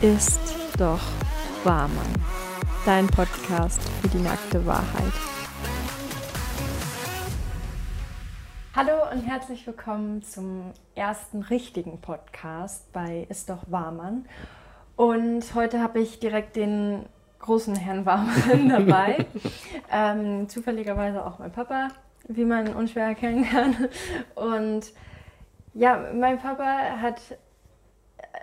Ist 0.00 0.40
doch 0.78 1.00
wahr, 1.64 1.88
Mann. 1.88 2.14
Dein 2.86 3.08
Podcast 3.08 3.82
für 4.00 4.08
die 4.08 4.22
nackte 4.22 4.64
Wahrheit. 4.64 5.12
Hallo 8.76 9.10
und 9.10 9.22
herzlich 9.22 9.66
willkommen 9.66 10.22
zum 10.22 10.72
ersten 10.94 11.42
richtigen 11.42 12.00
Podcast 12.00 12.92
bei 12.92 13.26
Ist 13.28 13.50
doch 13.50 13.64
wahr, 13.66 13.90
Mann. 13.90 14.26
Und 14.94 15.54
heute 15.56 15.82
habe 15.82 15.98
ich 15.98 16.20
direkt 16.20 16.54
den 16.54 17.06
großen 17.40 17.74
Herrn 17.74 18.06
Warmann 18.06 18.68
dabei. 18.68 19.26
ähm, 19.90 20.48
zufälligerweise 20.48 21.26
auch 21.26 21.40
mein 21.40 21.50
Papa, 21.50 21.88
wie 22.28 22.44
man 22.44 22.72
unschwer 22.74 23.06
erkennen 23.06 23.44
kann. 23.44 23.88
Und 24.36 24.92
ja, 25.74 26.12
mein 26.14 26.38
Papa 26.38 27.00
hat 27.00 27.20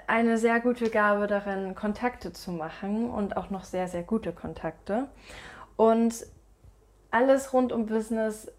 eine 0.10 0.39
sehr 0.39 0.60
gute 0.60 0.89
Gabe 0.89 1.28
darin, 1.28 1.76
Kontakte 1.76 2.34
zu 2.34 2.52
machen 2.52 3.12
und 3.12 3.38
auch 3.38 3.52
noch 3.52 3.63
sehr, 3.63 3.88
sehr 3.88 4.02
gute 4.02 4.34
Kontakte. 4.34 5.08
Und 5.76 6.26
alles 7.12 7.54
rund 7.54 7.72
um 7.72 7.86
Business 7.86 8.52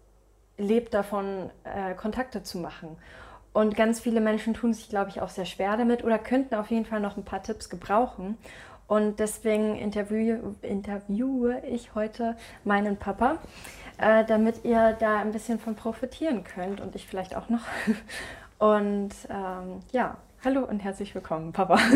lebt 0.57 0.93
davon, 0.93 1.49
äh, 1.65 1.93
Kontakte 1.93 2.41
zu 2.41 2.57
machen. 2.57 2.97
Und 3.51 3.75
ganz 3.75 3.99
viele 3.99 4.21
Menschen 4.21 4.53
tun 4.53 4.73
sich, 4.73 4.87
glaube 4.87 5.09
ich, 5.09 5.21
auch 5.21 5.27
sehr 5.27 5.45
schwer 5.45 5.75
damit 5.75 6.05
oder 6.05 6.17
könnten 6.17 6.55
auf 6.55 6.71
jeden 6.71 6.85
Fall 6.85 7.01
noch 7.01 7.17
ein 7.17 7.25
paar 7.25 7.43
Tipps 7.43 7.69
gebrauchen. 7.69 8.37
Und 8.87 9.19
deswegen 9.19 9.75
interview, 9.75 10.55
interviewe 10.61 11.61
ich 11.65 11.95
heute 11.95 12.37
meinen 12.63 12.95
Papa, 12.95 13.39
äh, 13.97 14.23
damit 14.23 14.63
ihr 14.63 14.93
da 14.93 15.17
ein 15.17 15.33
bisschen 15.33 15.59
von 15.59 15.75
profitieren 15.75 16.45
könnt 16.45 16.79
und 16.79 16.95
ich 16.95 17.07
vielleicht 17.07 17.35
auch 17.35 17.49
noch. 17.49 17.65
Und 18.57 19.09
ähm, 19.27 19.79
ja, 19.91 20.17
hallo 20.43 20.63
und 20.63 20.79
herzlich 20.79 21.13
willkommen, 21.13 21.51
Papa. 21.51 21.77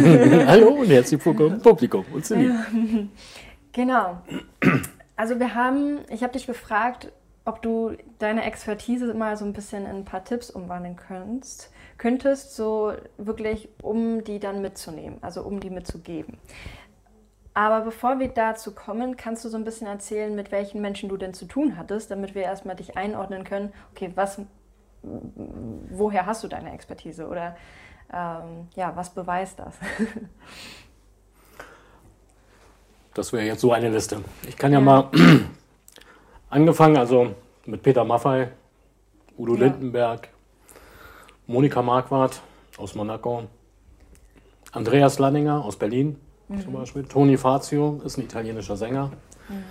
hallo 0.45 0.69
und 0.69 0.89
herzlich 0.89 1.23
willkommen, 1.25 1.59
Publikum 1.61 2.05
und 2.13 2.25
Celine. 2.25 3.09
Genau. 3.71 4.21
Also 5.15 5.39
wir 5.39 5.55
haben, 5.55 5.99
ich 6.09 6.23
habe 6.23 6.33
dich 6.33 6.45
gefragt, 6.45 7.11
ob 7.43 7.61
du 7.61 7.93
deine 8.19 8.43
Expertise 8.45 9.13
mal 9.13 9.35
so 9.37 9.45
ein 9.45 9.53
bisschen 9.53 9.83
in 9.85 9.97
ein 9.97 10.05
paar 10.05 10.23
Tipps 10.23 10.49
umwandeln 10.49 10.95
könntest, 10.95 11.71
könntest, 11.97 12.55
so 12.55 12.93
wirklich, 13.17 13.69
um 13.81 14.23
die 14.23 14.39
dann 14.39 14.61
mitzunehmen, 14.61 15.17
also 15.21 15.41
um 15.41 15.59
die 15.59 15.69
mitzugeben. 15.69 16.37
Aber 17.53 17.81
bevor 17.81 18.19
wir 18.19 18.27
dazu 18.27 18.75
kommen, 18.75 19.15
kannst 19.15 19.45
du 19.45 19.49
so 19.49 19.57
ein 19.57 19.63
bisschen 19.63 19.87
erzählen, 19.87 20.35
mit 20.35 20.51
welchen 20.51 20.81
Menschen 20.81 21.09
du 21.09 21.17
denn 21.17 21.33
zu 21.33 21.45
tun 21.45 21.77
hattest, 21.77 22.11
damit 22.11 22.35
wir 22.35 22.43
erstmal 22.43 22.75
dich 22.75 22.97
einordnen 22.97 23.43
können, 23.43 23.71
okay, 23.93 24.11
was 24.15 24.41
woher 25.89 26.25
hast 26.25 26.43
du 26.43 26.47
deine 26.47 26.73
Expertise 26.73 27.27
oder 27.27 27.55
ähm, 28.15 28.67
ja, 28.75 28.95
was 28.95 29.13
beweist 29.13 29.59
das? 29.59 29.75
das 33.13 33.33
wäre 33.33 33.45
jetzt 33.45 33.61
so 33.61 33.73
eine 33.73 33.89
Liste. 33.89 34.21
Ich 34.47 34.55
kann 34.55 34.71
ja, 34.71 34.79
ja. 34.79 34.85
mal 34.85 35.11
angefangen, 36.49 36.97
also 36.97 37.35
mit 37.65 37.83
Peter 37.83 38.05
Maffei, 38.05 38.51
Udo 39.37 39.55
ja. 39.55 39.65
Lindenberg, 39.65 40.29
Monika 41.47 41.81
Marquardt 41.81 42.41
aus 42.77 42.95
Monaco, 42.95 43.43
Andreas 44.71 45.19
Lanninger 45.19 45.63
aus 45.63 45.75
Berlin 45.75 46.19
mhm. 46.47 46.61
zum 46.61 46.73
Beispiel, 46.73 47.03
Toni 47.03 47.37
Fazio 47.37 48.01
ist 48.05 48.17
ein 48.17 48.23
italienischer 48.23 48.77
Sänger. 48.77 49.11
Mhm. 49.49 49.63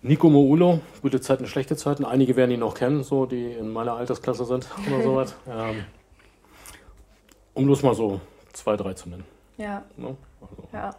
Nico 0.00 0.30
Moulo, 0.30 0.80
gute 1.02 1.20
Zeiten, 1.20 1.46
schlechte 1.46 1.76
Zeiten. 1.76 2.04
Einige 2.04 2.36
werden 2.36 2.52
ihn 2.52 2.60
noch 2.60 2.74
kennen, 2.74 3.02
so 3.02 3.26
die 3.26 3.52
in 3.52 3.72
meiner 3.72 3.94
Altersklasse 3.94 4.44
sind 4.44 4.68
oder 4.86 5.02
sowas. 5.02 5.36
Ähm, 5.48 5.84
um 7.58 7.66
bloß 7.66 7.82
mal 7.82 7.94
so 7.94 8.20
zwei, 8.52 8.76
drei 8.76 8.94
zu 8.94 9.08
nennen. 9.08 9.24
Ja. 9.56 9.84
Ne? 9.96 10.16
Also. 10.40 10.68
Ja. 10.72 10.90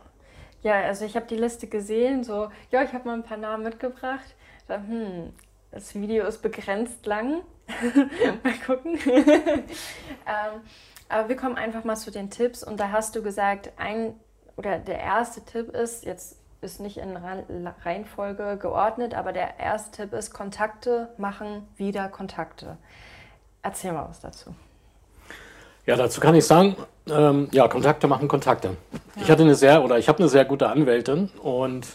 ja, 0.62 0.74
also 0.86 1.06
ich 1.06 1.16
habe 1.16 1.26
die 1.26 1.38
Liste 1.38 1.68
gesehen, 1.68 2.24
so, 2.24 2.50
ja, 2.72 2.84
ich 2.84 2.94
habe 2.94 3.08
mal 3.08 3.14
ein 3.14 3.24
paar 3.24 3.38
Namen 3.38 3.64
mitgebracht. 3.64 4.36
So, 4.68 4.76
hm, 4.76 5.34
das 5.72 5.96
Video 5.96 6.26
ist 6.26 6.42
begrenzt 6.42 7.06
lang. 7.06 7.42
mal 8.44 8.54
gucken. 8.66 9.00
ähm, 9.06 10.62
aber 11.08 11.30
wir 11.30 11.36
kommen 11.36 11.56
einfach 11.56 11.84
mal 11.84 11.96
zu 11.96 12.12
den 12.12 12.30
Tipps 12.30 12.64
und 12.64 12.80
da 12.80 12.92
hast 12.92 13.16
du 13.16 13.24
gesagt, 13.24 13.72
ein 13.78 14.14
oder 14.58 14.78
der 14.78 15.00
erste 15.00 15.44
Tipp 15.46 15.70
ist, 15.70 16.04
jetzt 16.04 16.38
ist 16.62 16.82
nicht 16.82 16.98
in 16.98 17.16
Reihenfolge 17.16 18.58
geordnet, 18.58 19.14
aber 19.14 19.32
der 19.32 19.60
erste 19.60 20.04
Tipp 20.04 20.14
ist, 20.14 20.34
Kontakte 20.34 21.14
machen 21.18 21.66
wieder 21.78 22.10
Kontakte. 22.10 22.78
Erzähl 23.62 23.94
mal 23.94 24.10
was 24.10 24.20
dazu. 24.20 24.54
Ja, 25.90 25.96
dazu 25.96 26.22
kann 26.22 26.36
ich 26.36 26.46
sagen, 26.46 26.76
ähm, 27.10 27.48
ja, 27.52 27.68
Kontakte 27.68 28.06
machen 28.06 28.28
Kontakte. 28.28 28.78
Ja. 29.16 29.24
Ich 29.24 29.32
hatte 29.32 29.42
eine 29.42 29.56
sehr, 29.56 29.84
oder 29.84 29.98
ich 29.98 30.08
habe 30.08 30.20
eine 30.20 30.30
sehr 30.30 30.46
gute 30.46 30.70
Anwältin 30.70 31.32
und 31.42 31.88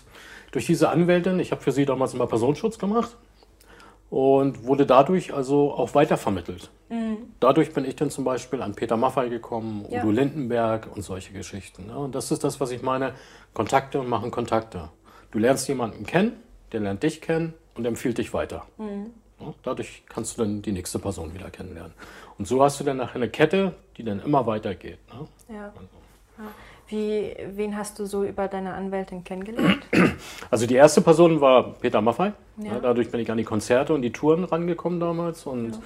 durch 0.50 0.66
diese 0.66 0.88
Anwältin, 0.88 1.38
ich 1.38 1.52
habe 1.52 1.62
für 1.62 1.70
sie 1.70 1.84
damals 1.84 2.12
immer 2.12 2.26
Personenschutz 2.26 2.76
gemacht 2.80 3.16
und 4.10 4.64
wurde 4.64 4.84
dadurch 4.84 5.32
also 5.32 5.72
auch 5.72 5.94
weitervermittelt. 5.94 6.70
Mhm. 6.88 7.18
Dadurch 7.38 7.72
bin 7.72 7.84
ich 7.84 7.94
dann 7.94 8.10
zum 8.10 8.24
Beispiel 8.24 8.62
an 8.62 8.74
Peter 8.74 8.96
Maffei 8.96 9.28
gekommen, 9.28 9.86
ja. 9.88 10.00
Udo 10.00 10.10
Lindenberg 10.10 10.88
und 10.92 11.02
solche 11.02 11.32
Geschichten. 11.32 11.86
Ne? 11.86 11.96
Und 11.96 12.16
das 12.16 12.32
ist 12.32 12.42
das, 12.42 12.58
was 12.58 12.72
ich 12.72 12.82
meine. 12.82 13.12
Kontakte 13.52 14.02
machen 14.02 14.32
Kontakte. 14.32 14.90
Du 15.30 15.38
lernst 15.38 15.68
jemanden 15.68 16.04
kennen, 16.04 16.32
der 16.72 16.80
lernt 16.80 17.04
dich 17.04 17.20
kennen 17.20 17.54
und 17.76 17.84
empfiehlt 17.84 18.18
dich 18.18 18.34
weiter. 18.34 18.64
Mhm. 18.76 19.12
Ja? 19.40 19.54
Dadurch 19.62 20.02
kannst 20.08 20.36
du 20.36 20.42
dann 20.42 20.62
die 20.62 20.72
nächste 20.72 20.98
Person 20.98 21.32
wieder 21.32 21.50
kennenlernen. 21.50 21.94
Und 22.38 22.46
so 22.46 22.62
hast 22.62 22.80
du 22.80 22.84
dann 22.84 22.96
nachher 22.96 23.16
eine 23.16 23.28
Kette, 23.28 23.74
die 23.96 24.04
dann 24.04 24.20
immer 24.20 24.46
weitergeht. 24.46 24.98
Ne? 25.12 25.28
Ja. 25.54 25.64
Also. 25.66 26.50
Wie, 26.88 27.34
wen 27.54 27.76
hast 27.76 27.98
du 27.98 28.04
so 28.04 28.24
über 28.24 28.46
deine 28.46 28.74
Anwältin 28.74 29.24
kennengelernt? 29.24 29.86
Also 30.50 30.66
die 30.66 30.74
erste 30.74 31.00
Person 31.00 31.40
war 31.40 31.74
Peter 31.74 32.00
Maffei. 32.00 32.32
Ja. 32.58 32.78
dadurch 32.78 33.10
bin 33.10 33.18
ich 33.20 33.30
an 33.30 33.38
die 33.38 33.44
Konzerte 33.44 33.92
und 33.94 34.02
die 34.02 34.12
Touren 34.12 34.44
rangekommen 34.44 35.00
damals. 35.00 35.46
Und 35.46 35.80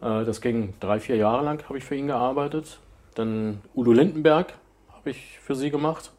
ja. 0.00 0.22
äh, 0.22 0.24
das 0.24 0.40
ging 0.40 0.74
drei, 0.80 0.98
vier 0.98 1.16
Jahre 1.16 1.44
lang, 1.44 1.62
habe 1.68 1.78
ich 1.78 1.84
für 1.84 1.94
ihn 1.94 2.08
gearbeitet. 2.08 2.80
Dann 3.14 3.60
Udo 3.74 3.92
Lindenberg 3.92 4.54
habe 4.92 5.10
ich 5.10 5.38
für 5.38 5.54
sie 5.54 5.70
gemacht. 5.70 6.10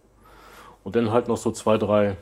Und 0.83 0.95
dann 0.95 1.11
halt 1.11 1.27
noch 1.27 1.37
so 1.37 1.51
zwei, 1.51 1.77
drei, 1.77 2.15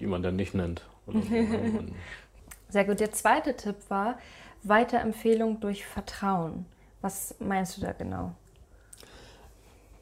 die 0.00 0.06
man 0.06 0.22
dann 0.22 0.36
nicht 0.36 0.54
nennt. 0.54 0.82
So. 1.06 1.12
Sehr 2.70 2.84
gut. 2.84 3.00
Der 3.00 3.12
zweite 3.12 3.54
Tipp 3.56 3.76
war 3.88 4.18
Weiterempfehlung 4.62 5.60
durch 5.60 5.86
Vertrauen. 5.86 6.66
Was 7.00 7.34
meinst 7.38 7.76
du 7.76 7.82
da 7.82 7.92
genau? 7.92 8.32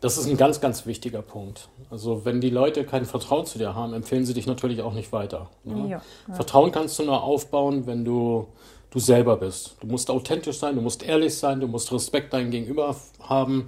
Das 0.00 0.18
ist 0.18 0.26
ein 0.26 0.36
ganz, 0.36 0.60
ganz 0.60 0.86
wichtiger 0.86 1.22
Punkt. 1.22 1.68
Also 1.90 2.24
wenn 2.24 2.40
die 2.40 2.50
Leute 2.50 2.84
kein 2.84 3.06
Vertrauen 3.06 3.46
zu 3.46 3.58
dir 3.58 3.74
haben, 3.74 3.94
empfehlen 3.94 4.24
sie 4.24 4.34
dich 4.34 4.46
natürlich 4.46 4.82
auch 4.82 4.92
nicht 4.92 5.12
weiter. 5.12 5.50
Ne? 5.64 5.88
Ja, 5.88 6.02
ja. 6.28 6.34
Vertrauen 6.34 6.70
kannst 6.70 6.98
du 6.98 7.04
nur 7.04 7.22
aufbauen, 7.22 7.86
wenn 7.86 8.04
du 8.04 8.46
du 8.90 8.98
selber 9.00 9.36
bist. 9.36 9.76
Du 9.80 9.86
musst 9.86 10.10
authentisch 10.10 10.58
sein, 10.58 10.74
du 10.74 10.80
musst 10.80 11.02
ehrlich 11.02 11.36
sein, 11.36 11.60
du 11.60 11.66
musst 11.66 11.92
Respekt 11.92 12.32
deinem 12.32 12.50
Gegenüber 12.50 12.96
haben. 13.20 13.66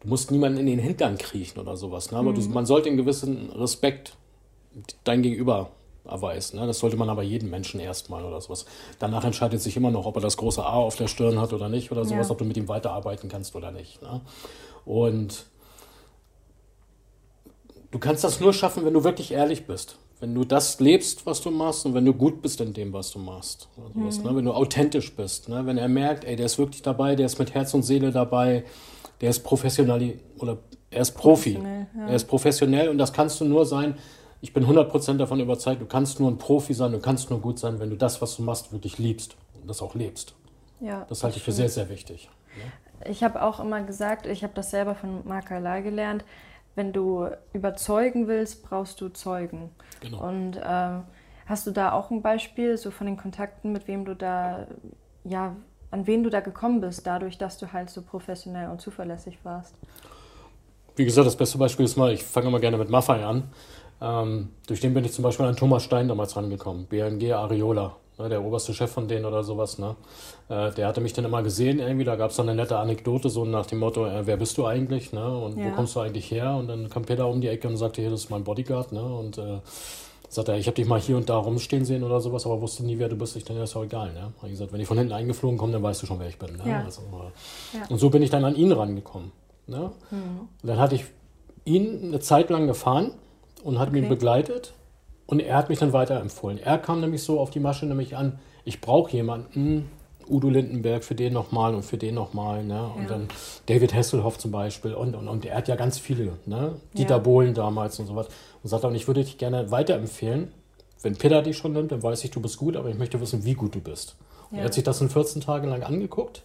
Du 0.00 0.08
musst 0.08 0.30
niemanden 0.30 0.58
in 0.58 0.66
den 0.66 0.78
Hintern 0.78 1.16
kriechen 1.16 1.58
oder 1.60 1.76
sowas. 1.76 2.10
Ne? 2.10 2.18
Aber 2.18 2.32
mhm. 2.32 2.34
du, 2.34 2.48
man 2.50 2.66
sollte 2.66 2.88
einen 2.88 2.98
gewissen 2.98 3.50
Respekt 3.52 4.16
dein 5.04 5.22
Gegenüber 5.22 5.70
erweisen. 6.08 6.58
Ne? 6.58 6.66
Das 6.66 6.78
sollte 6.78 6.96
man 6.96 7.08
aber 7.08 7.22
jedem 7.22 7.50
Menschen 7.50 7.80
erstmal 7.80 8.24
oder 8.24 8.40
sowas. 8.40 8.66
Danach 8.98 9.24
entscheidet 9.24 9.60
sich 9.60 9.76
immer 9.76 9.90
noch, 9.90 10.06
ob 10.06 10.16
er 10.16 10.22
das 10.22 10.36
große 10.36 10.64
A 10.64 10.74
auf 10.74 10.96
der 10.96 11.08
Stirn 11.08 11.40
hat 11.40 11.52
oder 11.52 11.68
nicht 11.68 11.92
oder 11.92 12.04
sowas, 12.04 12.28
ja. 12.28 12.32
ob 12.32 12.38
du 12.38 12.44
mit 12.44 12.56
ihm 12.56 12.68
weiterarbeiten 12.68 13.28
kannst 13.28 13.54
oder 13.56 13.70
nicht. 13.70 14.02
Ne? 14.02 14.20
Und 14.84 15.46
Du 17.96 17.98
kannst 17.98 18.24
das 18.24 18.40
nur 18.40 18.52
schaffen, 18.52 18.84
wenn 18.84 18.92
du 18.92 19.04
wirklich 19.04 19.32
ehrlich 19.32 19.66
bist. 19.66 19.96
Wenn 20.20 20.34
du 20.34 20.44
das 20.44 20.80
lebst, 20.80 21.24
was 21.24 21.40
du 21.40 21.50
machst 21.50 21.86
und 21.86 21.94
wenn 21.94 22.04
du 22.04 22.12
gut 22.12 22.42
bist 22.42 22.60
in 22.60 22.74
dem, 22.74 22.92
was 22.92 23.10
du 23.10 23.18
machst. 23.18 23.68
Also 23.76 24.20
mhm. 24.20 24.26
ne? 24.26 24.36
Wenn 24.36 24.44
du 24.44 24.52
authentisch 24.52 25.14
bist. 25.14 25.48
Ne? 25.48 25.64
Wenn 25.64 25.78
er 25.78 25.88
merkt, 25.88 26.24
ey, 26.24 26.36
der 26.36 26.44
ist 26.44 26.58
wirklich 26.58 26.82
dabei, 26.82 27.16
der 27.16 27.24
ist 27.24 27.38
mit 27.38 27.54
Herz 27.54 27.72
und 27.72 27.84
Seele 27.84 28.12
dabei, 28.12 28.64
der 29.22 29.30
ist 29.30 29.44
professionell 29.44 30.18
oder 30.38 30.58
er 30.90 31.00
ist 31.00 31.12
Profi. 31.12 31.54
Ja. 31.54 32.06
Er 32.08 32.14
ist 32.14 32.24
professionell 32.24 32.90
und 32.90 32.98
das 32.98 33.14
kannst 33.14 33.40
du 33.40 33.46
nur 33.46 33.64
sein. 33.64 33.96
Ich 34.46 34.52
bin 34.52 34.64
100% 34.64 35.16
davon 35.16 35.40
überzeugt, 35.40 35.82
du 35.82 35.86
kannst 35.86 36.20
nur 36.20 36.30
ein 36.30 36.38
Profi 36.38 36.72
sein, 36.72 36.92
du 36.92 37.00
kannst 37.00 37.30
nur 37.30 37.40
gut 37.40 37.58
sein, 37.58 37.80
wenn 37.80 37.90
du 37.90 37.96
das, 37.96 38.22
was 38.22 38.36
du 38.36 38.44
machst, 38.44 38.70
wirklich 38.70 38.96
liebst 38.96 39.36
und 39.60 39.68
das 39.68 39.82
auch 39.82 39.96
lebst. 39.96 40.36
Ja, 40.78 41.04
das 41.08 41.24
halte 41.24 41.38
ich 41.38 41.42
für 41.42 41.50
sehr, 41.50 41.68
sehr 41.68 41.88
wichtig. 41.88 42.30
Ne? 42.56 43.10
Ich 43.10 43.24
habe 43.24 43.42
auch 43.42 43.58
immer 43.58 43.82
gesagt, 43.82 44.24
ich 44.24 44.44
habe 44.44 44.52
das 44.54 44.70
selber 44.70 44.94
von 44.94 45.26
Mark 45.26 45.50
Alay 45.50 45.82
gelernt, 45.82 46.24
wenn 46.76 46.92
du 46.92 47.26
überzeugen 47.54 48.28
willst, 48.28 48.62
brauchst 48.62 49.00
du 49.00 49.08
Zeugen. 49.08 49.70
Genau. 49.98 50.24
Und 50.28 50.58
äh, 50.58 51.00
hast 51.46 51.66
du 51.66 51.72
da 51.72 51.90
auch 51.90 52.12
ein 52.12 52.22
Beispiel, 52.22 52.78
so 52.78 52.92
von 52.92 53.08
den 53.08 53.16
Kontakten, 53.16 53.72
mit 53.72 53.88
wem 53.88 54.04
du 54.04 54.14
da, 54.14 54.68
ja, 55.24 55.56
an 55.90 56.06
wen 56.06 56.22
du 56.22 56.30
da 56.30 56.38
gekommen 56.38 56.80
bist, 56.80 57.04
dadurch, 57.04 57.36
dass 57.36 57.58
du 57.58 57.72
halt 57.72 57.90
so 57.90 58.00
professionell 58.00 58.70
und 58.70 58.80
zuverlässig 58.80 59.40
warst? 59.42 59.74
Wie 60.94 61.04
gesagt, 61.04 61.26
das 61.26 61.36
beste 61.36 61.58
Beispiel 61.58 61.84
ist 61.84 61.96
mal, 61.96 62.12
ich 62.12 62.22
fange 62.22 62.48
mal 62.48 62.60
gerne 62.60 62.78
mit 62.78 62.90
Maffei 62.90 63.24
an. 63.24 63.50
Ähm, 64.00 64.50
durch 64.66 64.80
den 64.80 64.92
bin 64.94 65.04
ich 65.04 65.12
zum 65.12 65.22
Beispiel 65.22 65.46
an 65.46 65.56
Thomas 65.56 65.82
Stein 65.84 66.08
damals 66.08 66.36
rangekommen, 66.36 66.86
BNG 66.86 67.32
Areola. 67.32 67.96
ne, 68.18 68.28
der 68.30 68.42
oberste 68.42 68.72
Chef 68.72 68.90
von 68.90 69.08
denen 69.08 69.24
oder 69.26 69.44
sowas, 69.44 69.78
ne? 69.78 69.94
Äh, 70.48 70.70
der 70.72 70.86
hatte 70.86 71.00
mich 71.02 71.12
dann 71.12 71.24
immer 71.26 71.42
gesehen 71.42 71.78
irgendwie, 71.80 72.04
da 72.04 72.16
gab 72.16 72.30
es 72.30 72.36
dann 72.36 72.48
eine 72.48 72.60
nette 72.62 72.78
Anekdote, 72.78 73.28
so 73.28 73.44
nach 73.44 73.66
dem 73.66 73.78
Motto, 73.78 74.06
äh, 74.06 74.26
wer 74.26 74.36
bist 74.38 74.56
du 74.56 74.64
eigentlich, 74.66 75.12
ne? 75.12 75.36
Und 75.36 75.58
Ja. 75.58 75.66
wo 75.66 75.70
kommst 75.72 75.94
du 75.96 76.00
eigentlich 76.00 76.30
her? 76.30 76.56
Und 76.56 76.68
dann 76.68 76.88
kam 76.88 77.04
Peter 77.04 77.26
um 77.28 77.40
die 77.42 77.48
Ecke 77.48 77.68
und 77.68 77.76
sagte, 77.76 78.00
hier, 78.00 78.10
das 78.10 78.20
ist 78.24 78.30
mein 78.30 78.42
Bodyguard, 78.44 78.92
ne? 78.92 79.02
Und 79.04 79.36
äh, 79.38 79.60
sagt 80.30 80.48
er, 80.48 80.56
ich 80.56 80.66
habe 80.66 80.74
dich 80.74 80.86
mal 80.86 80.98
hier 81.00 81.16
und 81.18 81.28
da 81.28 81.36
rumstehen 81.36 81.84
sehen 81.84 82.02
oder 82.04 82.20
sowas, 82.20 82.46
aber 82.46 82.60
wusste 82.62 82.84
nie, 82.86 82.98
wer 82.98 83.08
du 83.10 83.16
bist. 83.16 83.36
Ich 83.36 83.44
dachte, 83.44 83.58
ja, 83.58 83.64
ist 83.64 83.76
auch 83.76 83.84
egal, 83.84 84.12
ne? 84.14 84.32
Hab 84.38 84.44
ich 84.44 84.50
gesagt, 84.52 84.72
wenn 84.72 84.80
ich 84.80 84.88
von 84.88 84.96
hinten 84.98 85.12
eingeflogen 85.12 85.58
komme, 85.58 85.72
dann 85.72 85.82
weißt 85.82 86.02
du 86.02 86.06
schon, 86.06 86.18
wer 86.18 86.28
ich 86.28 86.38
bin, 86.38 86.56
ne? 86.56 86.62
Ja. 86.66 86.84
Also, 86.84 87.02
äh, 87.02 87.76
Ja. 87.78 87.84
Und 87.90 87.98
so 87.98 88.08
bin 88.10 88.22
ich 88.22 88.30
dann 88.30 88.44
an 88.46 88.56
ihn 88.56 88.72
rangekommen, 88.72 89.30
ne? 89.66 89.90
Und 90.10 90.48
dann 90.62 90.78
hatte 90.78 90.94
ich 90.94 91.04
ihn 91.66 92.00
eine 92.04 92.20
Zeit 92.20 92.48
lang 92.48 92.66
gefahren 92.66 93.12
und 93.66 93.78
hat 93.78 93.88
Okay. 93.90 94.08
begleitet 94.08 94.72
und 95.26 95.40
er 95.40 95.56
hat 95.56 95.68
mich 95.68 95.78
dann 95.78 95.92
weiterempfohlen. 95.92 96.58
Er 96.58 96.78
kam 96.78 97.00
nämlich 97.00 97.22
so 97.22 97.40
auf 97.40 97.50
die 97.50 97.60
Masche 97.60 97.86
nämlich 97.86 98.16
an, 98.16 98.38
ich 98.64 98.80
brauche 98.80 99.10
jemanden, 99.12 99.90
Udo 100.28 100.48
Lindenberg 100.48 101.04
für 101.04 101.14
den 101.14 101.32
nochmal 101.32 101.74
und 101.74 101.84
für 101.84 101.98
den 101.98 102.14
nochmal, 102.16 102.64
ne? 102.64 102.90
Und 102.96 103.02
Ja. 103.04 103.08
dann 103.10 103.28
David 103.66 103.94
Hasselhoff 103.94 104.38
zum 104.38 104.50
Beispiel 104.50 104.92
und, 104.92 105.14
und, 105.14 105.28
und 105.28 105.44
er 105.44 105.56
hat 105.56 105.68
ja 105.68 105.76
ganz 105.76 105.98
viele, 106.00 106.32
ne? 106.46 106.76
Dieter 106.98 107.16
Ja. 107.16 107.18
Bohlen 107.18 107.54
damals 107.54 107.98
und 108.00 108.06
sowas. 108.06 108.26
Und 108.62 108.68
sagt 108.68 108.84
auch, 108.84 108.90
ich 108.92 109.06
würde 109.06 109.22
dich 109.22 109.38
gerne 109.38 109.70
weiterempfehlen. 109.70 110.52
Wenn 111.02 111.14
Peter 111.14 111.42
dich 111.42 111.56
schon 111.56 111.72
nimmt, 111.74 111.92
dann 111.92 112.02
weiß 112.02 112.24
ich, 112.24 112.32
du 112.32 112.40
bist 112.40 112.56
gut, 112.56 112.74
aber 112.76 112.88
ich 112.88 112.98
möchte 112.98 113.20
wissen, 113.20 113.44
wie 113.44 113.54
gut 113.54 113.74
du 113.76 113.80
bist. 113.80 114.16
Und 114.50 114.56
Ja. 114.56 114.62
Er 114.62 114.66
hat 114.66 114.74
sich 114.74 114.82
das 114.82 115.00
in 115.00 115.10
14 115.10 115.42
Tagen 115.42 115.68
lang 115.68 115.84
angeguckt. 115.84 116.42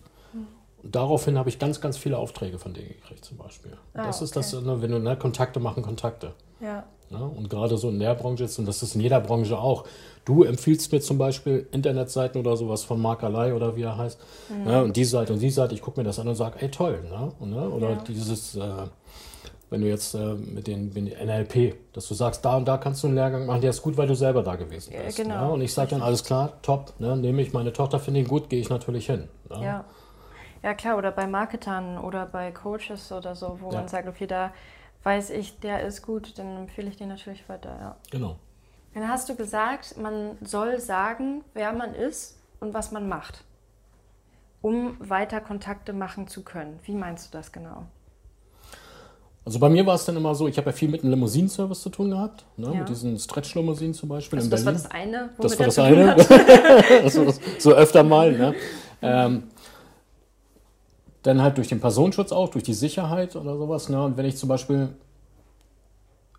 Und 0.83 0.95
daraufhin 0.95 1.37
habe 1.39 1.49
ich 1.49 1.57
ganz, 1.57 1.81
ganz 1.81 1.97
viele 1.97 2.17
Aufträge 2.19 2.59
von 2.59 2.73
denen 2.75 2.89
gekriegt, 2.89 3.25
zum 3.25 3.37
Beispiel. 3.37 3.77
Ah, 3.95 4.05
das 4.05 4.21
ist 4.21 4.35
okay. 4.37 4.47
das, 4.51 4.61
ne, 4.63 4.81
wenn 4.81 4.91
du 4.91 4.99
ne, 4.99 5.15
Kontakte 5.15 5.59
machen, 5.59 5.81
Kontakte. 5.83 6.33
Ja. 6.59 6.83
Ne? 7.11 7.23
Und 7.23 7.49
gerade 7.49 7.77
so 7.77 7.89
in 7.89 7.99
der 7.99 8.15
Branche 8.15 8.45
ist, 8.45 8.57
und 8.59 8.65
das 8.67 8.81
ist 8.83 8.95
in 8.95 9.01
jeder 9.01 9.19
Branche 9.19 9.57
auch. 9.57 9.83
Du 10.25 10.43
empfiehlst 10.43 10.91
mir 10.91 11.01
zum 11.01 11.17
Beispiel 11.17 11.67
Internetseiten 11.71 12.39
oder 12.39 12.55
sowas 12.55 12.83
von 12.83 13.01
Markerlei 13.01 13.53
oder 13.53 13.75
wie 13.75 13.81
er 13.83 13.97
heißt. 13.97 14.19
Mhm. 14.49 14.63
Ne? 14.63 14.83
Und 14.83 14.95
die 14.95 15.05
Seite 15.05 15.33
und 15.33 15.39
die 15.41 15.49
Seite, 15.49 15.73
ich 15.73 15.81
gucke 15.81 15.99
mir 15.99 16.03
das 16.05 16.19
an 16.19 16.27
und 16.27 16.35
sage, 16.35 16.59
ey 16.61 16.69
toll. 16.69 17.03
Ne? 17.09 17.31
Und, 17.39 17.49
ne? 17.51 17.69
Oder 17.69 17.89
Ja. 17.91 17.95
dieses, 18.07 18.55
äh, 18.55 18.61
wenn 19.69 19.81
du 19.81 19.87
jetzt 19.87 20.13
äh, 20.15 20.33
mit 20.35 20.67
den, 20.67 20.91
mit 20.93 21.15
NLP, 21.25 21.75
dass 21.93 22.07
du 22.07 22.13
sagst, 22.13 22.43
da 22.45 22.57
und 22.57 22.65
da 22.67 22.77
kannst 22.77 23.03
du 23.03 23.07
einen 23.07 23.15
Lehrgang 23.15 23.45
machen, 23.45 23.61
der 23.61 23.69
ist 23.71 23.81
gut, 23.81 23.97
weil 23.97 24.07
du 24.07 24.15
selber 24.15 24.43
da 24.43 24.55
gewesen 24.55 24.93
Ja, 24.93 25.01
bist. 25.03 25.17
genau. 25.17 25.47
Ne? 25.47 25.51
Und 25.53 25.61
ich 25.61 25.73
sage 25.73 25.91
dann, 25.91 26.01
alles 26.01 26.23
klar, 26.23 26.53
top, 26.61 26.93
ne? 26.99 27.15
nehme 27.17 27.41
ich 27.41 27.53
meine 27.53 27.71
Tochter, 27.73 27.99
finde 27.99 28.19
ihn 28.19 28.27
gut, 28.27 28.49
gehe 28.49 28.59
ich 28.59 28.69
natürlich 28.69 29.05
hin. 29.07 29.27
Ne? 29.49 29.63
Ja. 29.63 29.85
Ja, 30.63 30.75
klar, 30.75 30.95
oder 30.97 31.11
bei 31.11 31.25
Marketern 31.25 31.97
oder 31.97 32.27
bei 32.27 32.51
Coaches 32.51 33.11
oder 33.11 33.33
so, 33.33 33.57
wo 33.61 33.69
Ja. 33.71 33.79
man 33.79 33.87
sagt, 33.87 34.07
okay, 34.07 34.27
da 34.27 34.51
weiß 35.03 35.31
ich, 35.31 35.59
der 35.59 35.81
ist 35.85 36.01
gut, 36.03 36.37
dann 36.37 36.57
empfehle 36.57 36.89
ich 36.89 36.97
den 36.97 37.07
natürlich 37.09 37.47
weiter, 37.49 37.75
ja. 37.79 37.95
Genau. 38.11 38.37
Dann 38.93 39.07
hast 39.07 39.29
du 39.29 39.35
gesagt, 39.35 39.97
man 39.97 40.37
soll 40.41 40.79
sagen, 40.79 41.43
wer 41.53 41.71
man 41.73 41.95
ist 41.95 42.37
und 42.59 42.73
was 42.73 42.91
man 42.91 43.07
macht, 43.07 43.43
um 44.61 44.97
weiter 44.99 45.39
Kontakte 45.41 45.93
machen 45.93 46.27
zu 46.27 46.43
können. 46.43 46.79
Wie 46.83 46.93
meinst 46.93 47.33
du 47.33 47.37
das 47.37 47.51
genau? 47.51 47.85
Also 49.43 49.57
bei 49.57 49.69
mir 49.69 49.83
war 49.87 49.95
es 49.95 50.05
dann 50.05 50.15
immer 50.17 50.35
so, 50.35 50.47
ich 50.47 50.57
habe 50.57 50.69
ja 50.69 50.71
viel 50.75 50.87
mit 50.89 51.01
einem 51.01 51.11
Limousinenservice 51.13 51.81
zu 51.81 51.89
tun 51.89 52.11
gehabt, 52.11 52.45
ne? 52.57 52.67
Ja. 52.67 52.73
mit 52.81 52.89
diesen 52.89 53.17
Stretch-Limousinen 53.17 53.93
zum 53.95 54.09
Beispiel 54.09 54.37
Also 54.37 54.45
in 54.47 54.51
das 54.51 54.65
war 54.65 54.73
Berlin. 54.73 54.83
das 54.83 54.91
eine, 54.91 55.29
Das 55.39 55.59
war 55.59 55.65
das 55.65 55.79
eine. 55.79 57.03
hat. 57.05 57.11
so, 57.11 57.33
so 57.57 57.71
öfter 57.73 58.03
mal. 58.03 58.31
Ne? 58.33 58.53
Ähm, 59.01 59.43
dann 61.23 61.41
halt 61.41 61.57
durch 61.57 61.67
den 61.67 61.79
Personenschutz 61.79 62.31
auch, 62.31 62.49
durch 62.49 62.63
die 62.63 62.73
Sicherheit 62.73 63.35
oder 63.35 63.57
sowas. 63.57 63.89
Ne? 63.89 64.03
Und 64.03 64.17
wenn 64.17 64.25
ich 64.25 64.37
zum 64.37 64.49
Beispiel 64.49 64.89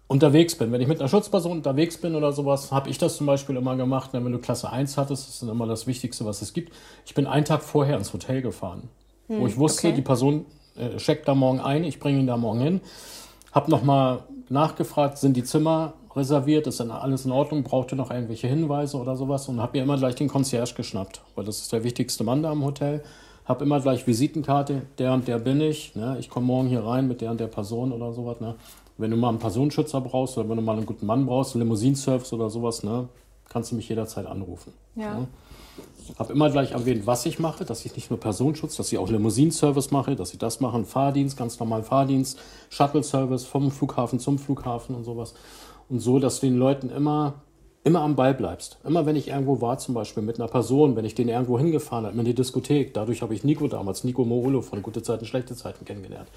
unterwegs 0.08 0.56
bin, 0.56 0.72
wenn 0.72 0.80
ich 0.80 0.88
mit 0.88 1.00
einer 1.00 1.08
Schutzperson 1.08 1.52
unterwegs 1.52 1.96
bin 1.96 2.14
oder 2.14 2.32
sowas, 2.32 2.72
habe 2.72 2.90
ich 2.90 2.98
das 2.98 3.16
zum 3.16 3.26
Beispiel 3.26 3.56
immer 3.56 3.76
gemacht. 3.76 4.12
Ne? 4.12 4.24
Wenn 4.24 4.32
du 4.32 4.38
Klasse 4.38 4.70
1 4.70 4.96
hattest, 4.96 5.26
das 5.26 5.34
ist 5.34 5.42
dann 5.42 5.48
immer 5.50 5.66
das 5.66 5.86
Wichtigste, 5.86 6.24
was 6.24 6.42
es 6.42 6.52
gibt. 6.52 6.72
Ich 7.06 7.14
bin 7.14 7.26
einen 7.26 7.44
Tag 7.44 7.62
vorher 7.62 7.96
ins 7.96 8.12
Hotel 8.12 8.42
gefahren, 8.42 8.88
wo 9.28 9.46
ich 9.46 9.56
wusste, 9.56 9.88
okay. 9.88 9.96
die 9.96 10.02
Person 10.02 10.44
äh, 10.76 10.96
checkt 10.96 11.28
da 11.28 11.34
morgen 11.34 11.60
ein, 11.60 11.84
ich 11.84 11.98
bringe 11.98 12.18
ihn 12.18 12.26
da 12.26 12.36
morgen 12.36 12.60
hin. 12.60 12.80
Hab 13.52 13.68
nochmal 13.68 14.24
nachgefragt, 14.48 15.18
sind 15.18 15.36
die 15.36 15.44
Zimmer 15.44 15.94
reserviert, 16.14 16.66
ist 16.66 16.80
dann 16.80 16.90
alles 16.90 17.24
in 17.24 17.32
Ordnung, 17.32 17.62
braucht 17.62 17.92
ihr 17.92 17.96
noch 17.96 18.10
irgendwelche 18.10 18.48
Hinweise 18.48 18.98
oder 18.98 19.16
sowas 19.16 19.48
und 19.48 19.60
habe 19.60 19.78
mir 19.78 19.84
immer 19.84 19.96
gleich 19.96 20.14
den 20.14 20.28
Concierge 20.28 20.74
geschnappt, 20.74 21.22
weil 21.34 21.44
das 21.44 21.58
ist 21.60 21.72
der 21.72 21.84
wichtigste 21.84 22.24
Mann 22.24 22.42
da 22.42 22.52
im 22.52 22.64
Hotel. 22.64 23.02
Hab 23.44 23.60
immer 23.60 23.80
gleich 23.80 24.06
Visitenkarte, 24.06 24.82
der 24.98 25.12
und 25.12 25.26
der 25.26 25.38
bin 25.38 25.60
ich, 25.60 25.94
ne? 25.96 26.16
ich 26.20 26.30
komme 26.30 26.46
morgen 26.46 26.68
hier 26.68 26.84
rein 26.84 27.08
mit 27.08 27.20
der 27.20 27.30
und 27.30 27.40
der 27.40 27.48
Person 27.48 27.92
oder 27.92 28.12
sowas. 28.12 28.40
Ne? 28.40 28.54
Wenn 28.98 29.10
du 29.10 29.16
mal 29.16 29.30
einen 29.30 29.38
Personenschützer 29.38 30.00
brauchst 30.00 30.38
oder 30.38 30.48
wenn 30.48 30.56
du 30.56 30.62
mal 30.62 30.76
einen 30.76 30.86
guten 30.86 31.06
Mann 31.06 31.26
brauchst, 31.26 31.54
Limousinenservice 31.54 32.32
oder 32.32 32.50
sowas, 32.50 32.84
ne? 32.84 33.08
kannst 33.48 33.72
du 33.72 33.76
mich 33.76 33.88
jederzeit 33.88 34.26
anrufen. 34.26 34.72
Ja. 34.94 35.20
Ne? 35.20 35.28
Habe 36.18 36.32
immer 36.32 36.50
gleich 36.50 36.72
erwähnt, 36.72 37.06
was 37.06 37.26
ich 37.26 37.38
mache, 37.38 37.64
dass 37.64 37.84
ich 37.84 37.94
nicht 37.96 38.10
nur 38.10 38.20
Personenschutz, 38.20 38.76
dass 38.76 38.92
ich 38.92 38.98
auch 38.98 39.08
Limousinenservice 39.08 39.90
mache, 39.90 40.16
dass 40.16 40.32
ich 40.32 40.38
das 40.38 40.60
mache, 40.60 40.76
einen 40.76 40.84
Fahrdienst, 40.84 41.36
ganz 41.36 41.58
normal 41.58 41.82
Fahrdienst, 41.82 42.38
Shuttle-Service 42.70 43.44
vom 43.44 43.70
Flughafen 43.70 44.18
zum 44.18 44.38
Flughafen 44.38 44.94
und 44.94 45.04
sowas. 45.04 45.34
Und 45.88 46.00
so, 46.00 46.18
dass 46.18 46.40
den 46.40 46.56
Leuten 46.56 46.90
immer, 46.90 47.34
immer 47.84 48.00
am 48.00 48.14
Ball 48.14 48.32
bleibst. 48.32 48.78
Immer 48.84 49.06
wenn 49.06 49.16
ich 49.16 49.28
irgendwo 49.28 49.60
war, 49.60 49.78
zum 49.78 49.94
Beispiel 49.94 50.22
mit 50.22 50.38
einer 50.38 50.48
Person, 50.48 50.94
wenn 50.94 51.04
ich 51.04 51.14
den 51.14 51.28
irgendwo 51.28 51.58
hingefahren 51.58 52.06
habe, 52.06 52.16
in 52.16 52.24
die 52.24 52.34
Diskothek, 52.34 52.94
dadurch 52.94 53.22
habe 53.22 53.34
ich 53.34 53.42
Nico 53.42 53.66
damals, 53.66 54.04
Nico 54.04 54.24
Moolo 54.24 54.62
von 54.62 54.82
Gute 54.82 55.02
Zeiten, 55.02 55.24
Schlechte 55.24 55.56
Zeiten 55.56 55.84
kennengelernt. 55.84 56.28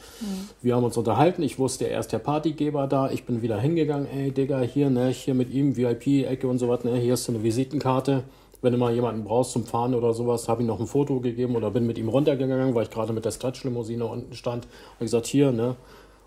Wir 0.61 0.75
haben 0.75 0.83
uns 0.83 0.97
unterhalten, 0.97 1.43
ich 1.43 1.59
wusste, 1.59 1.87
er 1.87 1.99
ist 1.99 2.11
der 2.11 2.19
Partygeber 2.19 2.87
da, 2.87 3.11
ich 3.11 3.25
bin 3.25 3.43
wieder 3.43 3.59
hingegangen, 3.59 4.07
ey 4.09 4.31
Digga, 4.31 4.61
hier, 4.61 4.89
ne, 4.89 5.09
hier 5.09 5.35
mit 5.35 5.51
ihm, 5.51 5.77
VIP-Ecke 5.77 6.47
und 6.47 6.57
so 6.57 6.67
was, 6.67 6.83
ne, 6.83 6.95
hier 6.95 7.13
ist 7.13 7.29
eine 7.29 7.43
Visitenkarte. 7.43 8.23
Wenn 8.61 8.71
du 8.71 8.79
mal 8.79 8.95
jemanden 8.95 9.23
brauchst 9.23 9.51
zum 9.51 9.65
Fahren 9.65 9.93
oder 9.93 10.13
sowas, 10.15 10.49
habe 10.49 10.63
ich 10.63 10.67
noch 10.67 10.79
ein 10.79 10.87
Foto 10.87 11.19
gegeben 11.19 11.55
oder 11.55 11.69
bin 11.69 11.85
mit 11.85 11.99
ihm 11.99 12.09
runtergegangen, 12.09 12.73
weil 12.73 12.83
ich 12.83 12.89
gerade 12.89 13.13
mit 13.13 13.23
der 13.23 13.29
Stretch-Limousine 13.29 14.03
unten 14.03 14.33
stand. 14.33 14.65
Und 14.99 15.05
gesagt, 15.05 15.27
hier, 15.27 15.51
ne? 15.51 15.75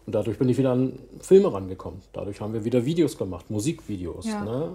Und 0.09 0.15
dadurch 0.15 0.39
bin 0.39 0.49
ich 0.49 0.57
wieder 0.57 0.71
an 0.71 0.99
Filme 1.21 1.53
rangekommen. 1.53 2.01
Dadurch 2.15 2.41
haben 2.41 2.55
wir 2.55 2.65
wieder 2.65 2.87
Videos 2.87 3.19
gemacht, 3.19 3.51
Musikvideos. 3.51 4.25
Ja. 4.25 4.43
Ne? 4.43 4.71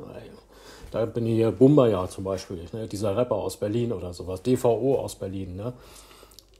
Da 0.91 1.07
bin 1.07 1.25
ich 1.25 1.33
hier 1.33 1.51
Bumba 1.51 2.07
zum 2.07 2.23
Beispiel, 2.23 2.59
ne? 2.71 2.87
dieser 2.87 3.17
Rapper 3.17 3.37
aus 3.37 3.57
Berlin 3.57 3.93
oder 3.93 4.13
sowas, 4.13 4.43
DVO 4.43 4.99
aus 4.99 5.15
Berlin. 5.15 5.55
Ne? 5.55 5.73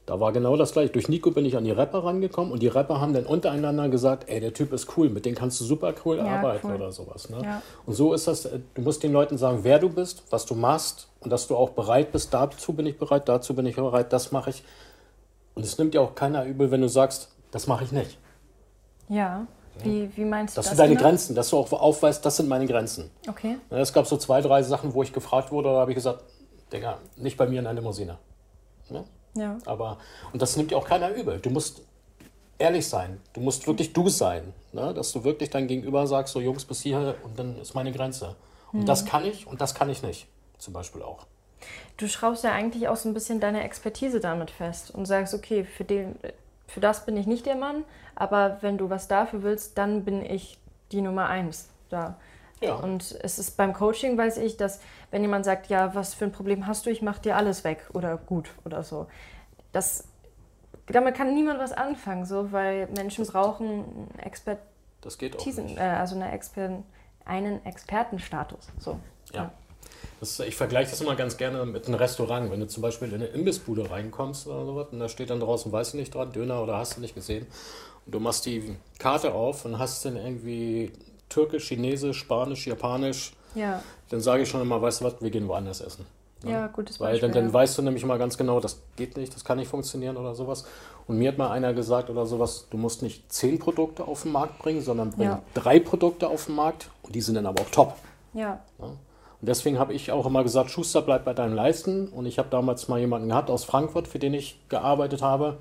Da 0.07 0.19
war 0.19 0.31
genau 0.31 0.57
das 0.57 0.71
gleiche. 0.71 0.91
Durch 0.91 1.07
Nico 1.07 1.29
bin 1.29 1.45
ich 1.45 1.55
an 1.55 1.65
die 1.65 1.69
Rapper 1.69 2.03
rangekommen 2.03 2.51
und 2.51 2.63
die 2.63 2.67
Rapper 2.67 2.99
haben 2.99 3.13
dann 3.13 3.27
untereinander 3.27 3.89
gesagt, 3.89 4.27
ey, 4.27 4.39
der 4.39 4.55
Typ 4.55 4.73
ist 4.73 4.97
cool, 4.97 5.07
mit 5.09 5.27
dem 5.27 5.35
kannst 5.35 5.61
du 5.61 5.65
super 5.65 5.93
cool 6.03 6.17
Ja, 6.17 6.25
arbeiten 6.25 6.69
cool. 6.69 6.77
oder 6.77 6.91
sowas. 6.91 7.29
Ne? 7.29 7.41
Ja. 7.43 7.61
Und 7.85 7.93
so 7.93 8.11
ist 8.15 8.25
das, 8.25 8.45
äh, 8.45 8.57
du 8.73 8.81
musst 8.81 9.03
den 9.03 9.13
Leuten 9.13 9.37
sagen, 9.37 9.59
wer 9.61 9.77
du 9.77 9.89
bist, 9.89 10.23
was 10.31 10.47
du 10.47 10.55
machst 10.55 11.09
und 11.19 11.29
dass 11.29 11.47
du 11.47 11.55
auch 11.55 11.69
bereit 11.69 12.11
bist, 12.11 12.33
dazu 12.33 12.73
bin 12.73 12.87
ich 12.87 12.97
bereit, 12.97 13.29
dazu 13.29 13.53
bin 13.53 13.67
ich 13.67 13.75
bereit, 13.75 14.11
das 14.11 14.31
mache 14.31 14.49
ich. 14.49 14.63
Und 15.53 15.63
es 15.63 15.77
nimmt 15.77 15.93
dir 15.93 16.01
auch 16.01 16.15
keiner 16.15 16.43
übel, 16.43 16.71
wenn 16.71 16.81
du 16.81 16.89
sagst, 16.89 17.29
das 17.51 17.67
mache 17.67 17.83
ich 17.83 17.91
nicht. 17.91 18.17
Ja. 19.09 19.47
Wie, 19.81 20.09
wie 20.15 20.25
meinst 20.25 20.55
Dass 20.57 20.65
du 20.65 20.69
du 20.69 20.75
das? 20.75 20.77
deine 20.77 20.95
genau? 20.95 21.09
Grenzen, 21.09 21.35
dass 21.35 21.49
du 21.49 21.57
auch 21.57 21.71
aufweist, 21.71 22.23
das 22.25 22.37
sind 22.37 22.47
meine 22.47 22.67
Grenzen. 22.67 23.09
Okay. 23.27 23.57
Es 23.71 23.91
gab 23.91 24.05
so 24.05 24.17
zwei, 24.17 24.39
drei 24.41 24.61
Sachen, 24.61 24.93
wo 24.93 25.01
ich 25.01 25.11
gefragt 25.11 25.51
wurde, 25.51 25.69
da 25.69 25.79
habe 25.79 25.91
ich 25.91 25.95
gesagt, 25.95 26.23
Digga, 26.71 26.99
nicht 27.17 27.37
bei 27.37 27.47
mir 27.47 27.59
in 27.59 27.65
einer 27.65 27.79
Limousine. 27.79 28.17
Ne? 28.89 29.03
Ja. 29.35 29.57
Aber, 29.65 29.97
und 30.31 30.41
das 30.41 30.55
nimmt 30.57 30.71
dir 30.71 30.77
auch 30.77 30.87
keiner 30.87 31.09
übel. 31.09 31.39
Du 31.39 31.49
musst 31.49 31.81
ehrlich 32.59 32.87
sein. 32.87 33.19
Du 33.33 33.41
musst 33.41 33.65
wirklich 33.65 33.93
du 33.93 34.09
sein. 34.09 34.53
Ne? 34.73 34.93
Dass 34.93 35.11
du 35.11 35.23
wirklich 35.23 35.49
dein 35.49 35.67
Gegenüber 35.67 36.05
sagst, 36.05 36.33
so 36.33 36.39
Jungs, 36.39 36.65
bis 36.65 36.81
hier 36.81 37.15
und 37.23 37.37
dann 37.37 37.59
ist 37.59 37.73
meine 37.73 37.91
Grenze. 37.91 38.35
Und 38.71 38.89
das 38.89 39.05
kann 39.05 39.23
ich 39.23 39.45
und 39.45 39.61
das 39.61 39.75
kann 39.75 39.89
ich 39.89 40.01
nicht. 40.01 40.27
Zum 40.57 40.73
Beispiel 40.73 41.03
auch. 41.03 41.27
Du 41.97 42.07
schraubst 42.07 42.43
ja 42.43 42.51
eigentlich 42.51 42.87
auch 42.87 42.95
so 42.95 43.07
ein 43.07 43.13
bisschen 43.13 43.39
deine 43.39 43.63
Expertise 43.63 44.19
damit 44.19 44.49
fest 44.49 44.91
und 44.91 45.05
sagst, 45.05 45.33
okay, 45.33 45.63
für, 45.63 45.83
den, 45.83 46.15
für 46.67 46.79
das 46.79 47.05
bin 47.05 47.17
ich 47.17 47.27
nicht 47.27 47.45
der 47.45 47.55
Mann, 47.55 47.83
aber 48.15 48.57
wenn 48.61 48.77
du 48.77 48.89
was 48.89 49.07
dafür 49.07 49.43
willst, 49.43 49.77
dann 49.77 50.05
bin 50.05 50.23
ich 50.23 50.59
die 50.91 51.01
Nummer 51.01 51.27
eins 51.27 51.69
da. 51.89 52.17
Ja. 52.61 52.75
Und 52.75 53.17
es 53.21 53.39
ist 53.39 53.57
beim 53.57 53.73
Coaching, 53.73 54.17
weiß 54.17 54.37
ich, 54.37 54.55
dass 54.55 54.79
wenn 55.11 55.21
jemand 55.21 55.43
sagt, 55.45 55.67
ja, 55.67 55.93
was 55.95 56.13
für 56.13 56.25
ein 56.25 56.31
Problem 56.31 56.65
hast 56.65 56.85
du, 56.85 56.89
ich 56.89 57.01
mach 57.01 57.19
dir 57.19 57.35
alles 57.35 57.63
weg 57.63 57.89
oder 57.93 58.17
gut 58.17 58.51
oder 58.63 58.83
so. 58.83 59.07
Das, 59.73 60.07
damit 60.87 61.15
kann 61.15 61.33
niemand 61.33 61.59
was 61.59 61.73
anfangen, 61.73 62.25
so, 62.25 62.51
weil 62.51 62.87
Menschen 62.95 63.25
brauchen 63.25 64.07
Expertisen, 64.17 65.77
äh, 65.77 65.81
also 65.81 66.15
eine 66.15 66.31
Exper 66.31 66.83
einen 67.25 67.65
Expertenstatus. 67.65 68.67
So. 68.79 68.99
Ja. 69.31 69.51
Das, 70.19 70.39
ich 70.39 70.55
vergleiche 70.55 70.91
das 70.91 71.01
immer 71.01 71.15
ganz 71.15 71.37
gerne 71.37 71.65
mit 71.65 71.85
einem 71.87 71.95
Restaurant. 71.95 72.51
Wenn 72.51 72.59
du 72.59 72.67
zum 72.67 72.81
Beispiel 72.81 73.09
in 73.09 73.15
eine 73.15 73.25
Imbissbude 73.27 73.89
reinkommst 73.89 74.47
oder 74.47 74.65
sowas 74.65 74.87
und 74.91 74.99
da 74.99 75.09
steht 75.09 75.29
dann 75.29 75.39
draußen, 75.39 75.71
weiß 75.71 75.89
ich 75.89 75.93
nicht 75.95 76.15
dran, 76.15 76.31
Döner 76.31 76.61
oder 76.63 76.77
hast 76.77 76.97
du 76.97 77.01
nicht 77.01 77.15
gesehen. 77.15 77.45
Und 78.05 78.13
du 78.15 78.19
machst 78.19 78.45
die 78.45 78.75
Karte 78.99 79.33
auf 79.33 79.65
und 79.65 79.79
hast 79.79 80.03
dann 80.05 80.15
irgendwie 80.17 80.91
Türkisch, 81.29 81.67
Chinesisch, 81.67 82.19
Spanisch, 82.19 82.67
Japanisch. 82.67 83.33
Ja, 83.55 83.81
Dann 84.09 84.19
sage 84.21 84.43
ich 84.43 84.49
schon 84.49 84.61
immer, 84.61 84.81
weißt 84.81 85.01
du 85.01 85.05
was, 85.05 85.21
wir 85.21 85.29
gehen 85.29 85.47
woanders 85.47 85.79
essen. 85.81 86.05
ja, 86.43 86.67
gutes 86.67 86.99
Weil 86.99 87.13
Beispiel. 87.13 87.29
dann, 87.29 87.35
dann 87.35 87.47
ja. 87.47 87.53
weißt 87.53 87.77
du 87.77 87.81
nämlich 87.83 88.03
immer 88.03 88.17
ganz 88.17 88.37
genau, 88.37 88.59
das 88.59 88.79
geht 88.95 89.15
nicht, 89.15 89.33
das 89.35 89.45
kann 89.45 89.57
nicht 89.57 89.67
funktionieren 89.69 90.17
oder 90.17 90.35
sowas. 90.35 90.65
Und 91.07 91.17
mir 91.17 91.29
hat 91.29 91.37
mal 91.37 91.51
einer 91.51 91.73
gesagt 91.73 92.09
oder 92.09 92.25
sowas, 92.25 92.67
du 92.69 92.77
musst 92.77 93.01
nicht 93.03 93.31
zehn 93.31 93.59
Produkte 93.59 94.05
auf 94.05 94.23
den 94.23 94.31
Markt 94.31 94.57
bringen, 94.59 94.81
sondern 94.81 95.11
bring 95.11 95.27
Ja. 95.29 95.41
drei 95.53 95.79
Produkte 95.79 96.27
auf 96.29 96.45
den 96.45 96.55
Markt 96.55 96.89
und 97.03 97.13
die 97.13 97.21
sind 97.21 97.35
dann 97.35 97.45
aber 97.45 97.61
auch 97.61 97.69
top. 97.69 97.95
ja, 98.33 98.59
Und 98.77 98.97
Und 99.43 99.49
deswegen 99.49 99.77
habe 99.77 99.93
ich 99.93 100.09
auch 100.09 100.25
immer 100.25 100.41
gesagt, 100.41 100.71
Schuster, 100.71 101.01
bleib 101.01 101.25
bei 101.25 101.33
deinen 101.33 101.53
Leisten. 101.53 102.07
Und 102.07 102.25
ich 102.25 102.39
habe 102.39 102.47
damals 102.49 102.87
mal 102.87 102.97
jemanden 102.97 103.27
gehabt 103.27 103.49
aus 103.49 103.65
Frankfurt, 103.65 104.07
für 104.07 104.17
den 104.17 104.33
ich 104.33 104.57
gearbeitet 104.69 105.21
habe. 105.21 105.57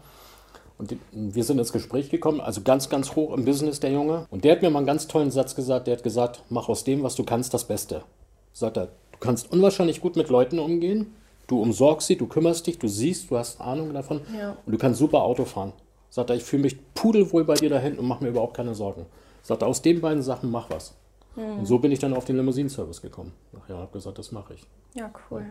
Und 0.78 0.96
wir 1.10 1.42
sind 1.42 1.58
ins 1.58 1.72
Gespräch 1.72 2.08
gekommen, 2.08 2.40
also 2.40 2.60
ganz, 2.60 2.90
ganz 2.90 3.16
hoch 3.16 3.36
im 3.36 3.44
Business, 3.44 3.80
der 3.80 3.90
Junge. 3.90 4.28
Und 4.30 4.44
der 4.44 4.52
hat 4.52 4.62
mir 4.62 4.70
mal 4.70 4.78
einen 4.78 4.86
ganz 4.86 5.08
tollen 5.08 5.32
Satz 5.32 5.56
gesagt. 5.56 5.88
Der 5.88 5.96
hat 5.96 6.04
gesagt, 6.04 6.44
mach 6.48 6.68
aus 6.68 6.84
dem, 6.84 7.02
was 7.02 7.16
du 7.16 7.24
kannst, 7.24 7.54
das 7.54 7.64
Beste. 7.64 8.04
Sagt 8.52 8.76
er, 8.76 8.86
du 8.86 9.18
kannst 9.18 9.50
unwahrscheinlich 9.50 10.00
gut 10.00 10.14
mit 10.14 10.28
Leuten 10.28 10.60
umgehen. 10.60 11.16
Du 11.48 11.60
umsorgst 11.60 12.06
sie, 12.06 12.14
du 12.14 12.28
kümmerst 12.28 12.68
dich, 12.68 12.78
du 12.78 12.86
siehst, 12.86 13.32
du 13.32 13.36
hast 13.36 13.60
Ahnung 13.60 13.92
davon. 13.92 14.20
Ja. 14.38 14.56
Und 14.64 14.72
du 14.74 14.78
kannst 14.78 15.00
super 15.00 15.24
Auto 15.24 15.44
fahren. 15.44 15.72
Sagt 16.08 16.30
er, 16.30 16.36
ich 16.36 16.44
fühle 16.44 16.62
mich 16.62 16.76
pudelwohl 16.94 17.42
bei 17.42 17.54
dir 17.54 17.68
da 17.68 17.80
hinten 17.80 17.98
und 17.98 18.06
mache 18.06 18.22
mir 18.22 18.30
überhaupt 18.30 18.56
keine 18.56 18.76
Sorgen. 18.76 19.06
Sagt 19.42 19.62
er, 19.62 19.66
aus 19.66 19.82
den 19.82 20.00
beiden 20.00 20.22
Sachen 20.22 20.52
mach 20.52 20.70
was. 20.70 20.94
Und 21.36 21.64
so 21.66 21.78
bin 21.78 21.90
ich 21.92 21.98
dann 21.98 22.12
auf 22.14 22.24
den 22.26 22.36
Limousinenservice 22.36 23.00
gekommen. 23.00 23.32
Nachher 23.52 23.78
habe 23.78 23.92
gesagt, 23.92 24.18
das 24.18 24.32
mache 24.32 24.54
ich. 24.54 24.66
Ja, 24.94 25.10
cool. 25.30 25.46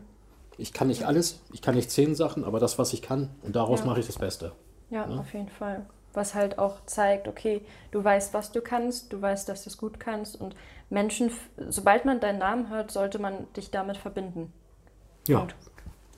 Ich 0.58 0.74
kann 0.74 0.90
nicht 0.90 1.06
alles, 1.06 1.40
ich 1.54 1.62
kann 1.62 1.76
nicht 1.76 1.90
zehn 1.90 2.14
Sachen, 2.14 2.44
aber 2.44 2.60
das, 2.60 2.78
was 2.78 2.94
ich 2.94 3.02
kann, 3.02 3.30
und 3.42 3.56
daraus 3.56 3.80
Ja. 3.80 3.88
mache 3.88 4.00
ich 4.02 4.06
das 4.06 4.18
Beste. 4.20 4.52
Ja, 4.92 5.06
auf 5.08 5.34
jeden 5.34 5.50
Fall. 5.50 5.86
Was 6.14 6.36
halt 6.36 6.60
auch 6.60 6.86
zeigt, 6.86 7.28
okay, 7.28 7.62
du 7.92 8.04
weißt, 8.04 8.34
was 8.34 8.52
du 8.52 8.62
kannst, 8.62 9.12
du 9.14 9.22
weißt, 9.22 9.48
dass 9.50 9.64
du 9.64 9.70
es 9.70 9.78
gut 9.78 10.00
kannst 10.00 10.40
und 10.40 10.56
Menschen, 10.90 11.32
sobald 11.70 12.04
man 12.06 12.20
deinen 12.20 12.40
Namen 12.40 12.70
hört, 12.70 12.92
sollte 12.92 13.18
man 13.18 13.48
dich 13.56 13.72
damit 13.72 13.98
verbinden. 13.98 14.52
Ja. 15.28 15.40
Und- 15.40 15.56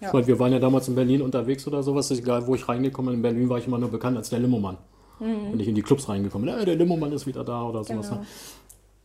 ja. 0.01 0.08
Ich 0.08 0.13
meine, 0.13 0.27
wir 0.27 0.39
waren 0.39 0.51
ja 0.51 0.60
damals 0.60 0.88
in 0.89 0.96
Berlin 0.96 1.22
unterwegs 1.22 1.65
oder 1.67 1.82
sowas. 1.84 2.12
Ist 2.12 2.20
egal, 2.20 2.46
wo 2.48 2.55
ich 2.55 2.67
reingekommen 2.67 3.12
bin. 3.12 3.15
In 3.17 3.22
Berlin 3.22 3.50
war 3.50 3.58
ich 3.60 3.67
immer 3.67 3.77
nur 3.77 3.89
bekannt 3.91 4.17
als 4.17 4.29
der 4.29 4.39
Limomann. 4.39 4.77
Wenn 5.20 5.58
ich 5.60 5.67
in 5.70 5.75
die 5.75 5.84
Clubs 5.84 6.10
reingekommen 6.10 6.50
bin, 6.50 6.58
äh, 6.60 6.65
der 6.65 6.75
Limomann 6.75 7.13
ist 7.13 7.25
wieder 7.25 7.46
da 7.46 7.63
oder 7.63 7.84
sowas. 7.86 8.08
Mhm. 8.10 8.15
Genau. 8.15 8.25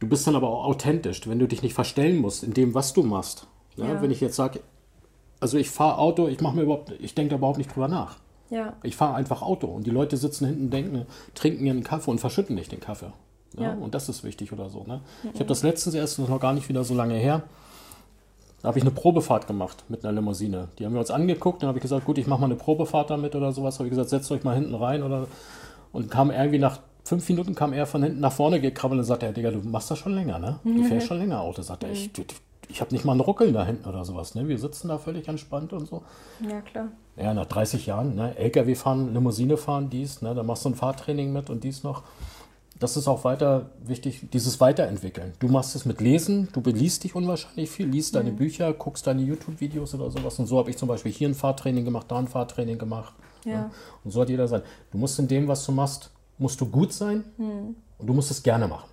Du 0.00 0.08
bist 0.08 0.26
dann 0.26 0.36
aber 0.36 0.48
auch 0.48 0.64
authentisch, 0.64 1.28
wenn 1.28 1.38
du 1.38 1.46
dich 1.46 1.62
nicht 1.62 1.74
verstellen 1.74 2.18
musst 2.18 2.44
in 2.44 2.54
dem, 2.54 2.74
was 2.74 2.92
du 2.92 3.02
machst. 3.02 3.46
Ja? 3.76 3.86
Ja. 3.86 4.02
Wenn 4.02 4.10
ich 4.10 4.20
jetzt 4.20 4.36
sage, 4.36 4.60
also 5.40 5.58
ich 5.58 5.70
fahre 5.70 5.98
Auto, 5.98 6.28
ich 6.28 6.40
mache 6.40 6.56
mir 6.56 6.62
überhaupt, 6.62 6.92
ich 7.00 7.14
denke 7.14 7.30
da 7.30 7.36
überhaupt 7.36 7.58
nicht 7.58 7.74
drüber 7.74 7.88
nach. 7.88 8.16
Ja, 8.50 8.74
Ich 8.82 8.96
fahre 8.96 9.14
einfach 9.14 9.42
Auto 9.42 9.66
und 9.66 9.86
die 9.86 9.90
Leute 9.90 10.16
sitzen 10.16 10.46
hinten, 10.46 10.70
denken, 10.70 11.06
trinken 11.34 11.66
ihren 11.66 11.84
Kaffee 11.84 12.10
und 12.10 12.18
verschütten 12.18 12.54
nicht 12.54 12.72
den 12.72 12.80
Kaffee. 12.80 13.12
Ja? 13.58 13.74
Und 13.74 13.94
das 13.94 14.08
ist 14.08 14.24
wichtig 14.24 14.52
oder 14.52 14.70
so. 14.70 14.84
Ne? 14.84 15.00
Ich 15.34 15.40
habe 15.40 15.46
das 15.46 15.62
letztens 15.62 15.94
erst, 15.94 16.18
das 16.18 16.24
ist 16.24 16.30
noch 16.30 16.40
gar 16.40 16.54
nicht 16.54 16.68
wieder 16.68 16.82
so 16.82 16.94
lange 16.94 17.14
her, 17.14 17.42
da 18.62 18.68
habe 18.68 18.78
ich 18.78 18.84
eine 18.84 18.90
Probefahrt 18.90 19.46
gemacht 19.46 19.84
mit 19.88 20.04
einer 20.04 20.14
Limousine. 20.14 20.68
Die 20.78 20.84
haben 20.84 20.92
wir 20.92 21.00
uns 21.00 21.10
angeguckt, 21.10 21.62
dann 21.62 21.68
habe 21.68 21.78
ich 21.78 21.82
gesagt, 21.82 22.06
gut, 22.06 22.18
ich 22.18 22.26
mache 22.26 22.40
mal 22.40 22.46
eine 22.46 22.56
Probefahrt 22.56 23.10
damit 23.10 23.36
oder 23.36 23.52
sowas. 23.52 23.78
Habe 23.78 23.86
ich 23.86 23.90
gesagt, 23.90 24.08
setzt 24.08 24.30
euch 24.32 24.42
mal 24.42 24.54
hinten 24.54 24.74
rein 24.74 25.02
oder 25.02 25.28
und 25.92 26.10
kam 26.10 26.30
irgendwie 26.30 26.58
nach 26.58 26.80
fünf 27.08 27.28
Minuten 27.28 27.54
kam 27.54 27.72
er 27.72 27.86
von 27.86 28.02
hinten 28.02 28.20
nach 28.20 28.32
vorne 28.32 28.60
gekrabbelt 28.60 28.98
und 28.98 29.04
sagte, 29.04 29.26
ja, 29.26 29.32
Digga, 29.32 29.50
du 29.50 29.60
machst 29.60 29.90
das 29.90 29.98
schon 29.98 30.14
länger, 30.14 30.38
ne? 30.38 30.60
Du 30.62 30.84
fährst 30.84 31.06
schon 31.06 31.18
länger 31.18 31.40
Auto. 31.40 31.62
Sagt 31.62 31.82
er, 31.84 31.90
ich, 31.90 32.10
ich 32.68 32.80
habe 32.82 32.92
nicht 32.92 33.04
mal 33.06 33.12
einen 33.12 33.22
Ruckeln 33.22 33.54
da 33.54 33.64
hinten 33.64 33.88
oder 33.88 34.04
sowas, 34.04 34.34
ne? 34.34 34.46
Wir 34.46 34.58
sitzen 34.58 34.88
da 34.88 34.98
völlig 34.98 35.26
entspannt 35.26 35.72
und 35.72 35.88
so. 35.88 36.02
ja 36.46 36.60
klar. 36.60 36.88
Ja, 37.16 37.34
nach 37.34 37.46
30 37.46 37.86
Jahren, 37.86 38.14
ne? 38.14 38.36
LKW 38.36 38.74
fahren, 38.74 39.14
Limousine 39.14 39.56
fahren, 39.56 39.88
dies, 39.88 40.20
ne? 40.20 40.34
Da 40.34 40.42
machst 40.42 40.64
du 40.66 40.68
ein 40.68 40.74
Fahrtraining 40.74 41.32
mit 41.32 41.48
und 41.48 41.64
dies 41.64 41.82
noch. 41.82 42.02
Das 42.78 42.96
ist 42.96 43.08
auch 43.08 43.24
weiter 43.24 43.70
wichtig, 43.82 44.28
dieses 44.32 44.60
Weiterentwickeln. 44.60 45.32
Du 45.40 45.48
machst 45.48 45.74
es 45.74 45.84
mit 45.84 46.00
Lesen, 46.00 46.48
du 46.52 46.60
beliest 46.60 47.02
dich 47.02 47.14
unwahrscheinlich 47.14 47.70
viel, 47.70 47.86
liest 47.88 48.14
deine 48.14 48.30
Bücher, 48.30 48.72
guckst 48.72 49.06
deine 49.06 49.22
YouTube-Videos 49.22 49.94
oder 49.94 50.10
sowas. 50.10 50.38
Und 50.38 50.46
so 50.46 50.58
habe 50.58 50.70
ich 50.70 50.76
zum 50.76 50.86
Beispiel 50.88 51.10
hier 51.10 51.28
ein 51.28 51.34
Fahrtraining 51.34 51.84
gemacht, 51.84 52.06
da 52.08 52.18
ein 52.18 52.28
Fahrtraining 52.28 52.78
gemacht. 52.78 53.14
Ja. 53.44 53.62
ne? 53.62 53.70
Und 54.04 54.10
so 54.12 54.20
hat 54.20 54.28
jeder 54.28 54.46
sein. 54.46 54.62
Du 54.92 54.98
musst 54.98 55.18
in 55.18 55.26
dem, 55.26 55.48
was 55.48 55.64
du 55.64 55.72
machst, 55.72 56.10
musst 56.38 56.60
du 56.60 56.66
gut 56.66 56.92
sein 56.92 57.24
und 57.38 58.06
du 58.06 58.12
musst 58.14 58.30
es 58.30 58.42
gerne 58.42 58.66
machen. 58.68 58.88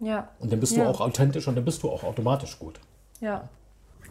Ja, 0.00 0.28
Und 0.38 0.52
dann 0.52 0.60
bist 0.60 0.76
Ja. 0.76 0.84
du 0.84 0.90
auch 0.90 1.00
authentisch 1.00 1.48
und 1.48 1.56
dann 1.56 1.64
bist 1.64 1.82
du 1.82 1.90
auch 1.90 2.04
automatisch 2.04 2.58
gut. 2.58 2.80
ja. 3.20 3.48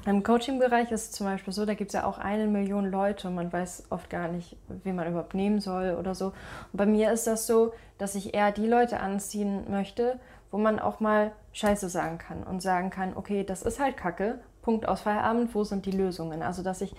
Im 0.06 0.24
Coaching-Bereich 0.24 0.92
ist 0.92 1.06
es 1.06 1.12
zum 1.12 1.26
Beispiel 1.26 1.52
so, 1.52 1.66
da 1.66 1.74
gibt 1.74 1.90
es 1.90 1.94
ja 1.94 2.06
auch 2.06 2.18
eine 2.18 2.48
Million 2.48 2.90
Leute 2.90 3.28
und 3.28 3.36
man 3.36 3.52
weiß 3.52 3.86
oft 3.90 4.10
gar 4.10 4.30
nicht, 4.30 4.56
wen 4.84 4.96
man 4.96 5.06
überhaupt 5.08 5.34
nehmen 5.34 5.60
soll 5.60 5.98
oder 6.00 6.16
so. 6.16 6.28
Und 6.28 6.34
bei 6.74 6.86
mir 6.86 7.12
ist 7.12 7.28
das 7.28 7.46
so, 7.46 7.74
dass 7.98 8.16
ich 8.16 8.34
eher 8.34 8.54
die 8.54 8.68
Leute 8.68 9.02
anziehen 9.02 9.70
möchte, 9.70 10.18
wo 10.52 10.60
man 10.60 10.80
auch 10.80 11.02
mal 11.02 11.34
Scheiße 11.52 11.90
sagen 11.90 12.20
kann 12.20 12.44
und 12.44 12.62
sagen 12.62 12.90
kann, 12.90 13.18
okay, 13.18 13.44
das 13.44 13.64
ist 13.64 13.80
halt 13.82 13.98
Kacke, 13.98 14.40
Punkt 14.62 14.88
aus 14.88 15.02
Feierabend, 15.02 15.54
wo 15.54 15.66
sind 15.66 15.86
die 15.86 15.92
Lösungen? 15.92 16.42
Also, 16.42 16.64
dass 16.64 16.80
ich 16.80 16.96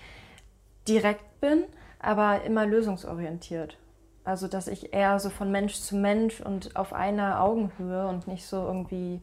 direkt 0.87 1.41
bin, 1.41 1.63
aber 1.99 2.43
immer 2.43 2.65
lösungsorientiert. 2.67 3.77
Also, 4.29 4.47
dass 4.47 4.67
ich 4.67 4.93
eher 4.93 5.19
so 5.19 5.31
von 5.31 5.51
Mensch 5.51 5.73
zu 5.73 5.95
Mensch 5.95 6.39
und 6.39 6.75
auf 6.75 6.93
einer 6.93 7.41
Augenhöhe 7.41 8.07
und 8.07 8.27
nicht 8.27 8.45
so 8.45 8.57
irgendwie, 8.63 9.21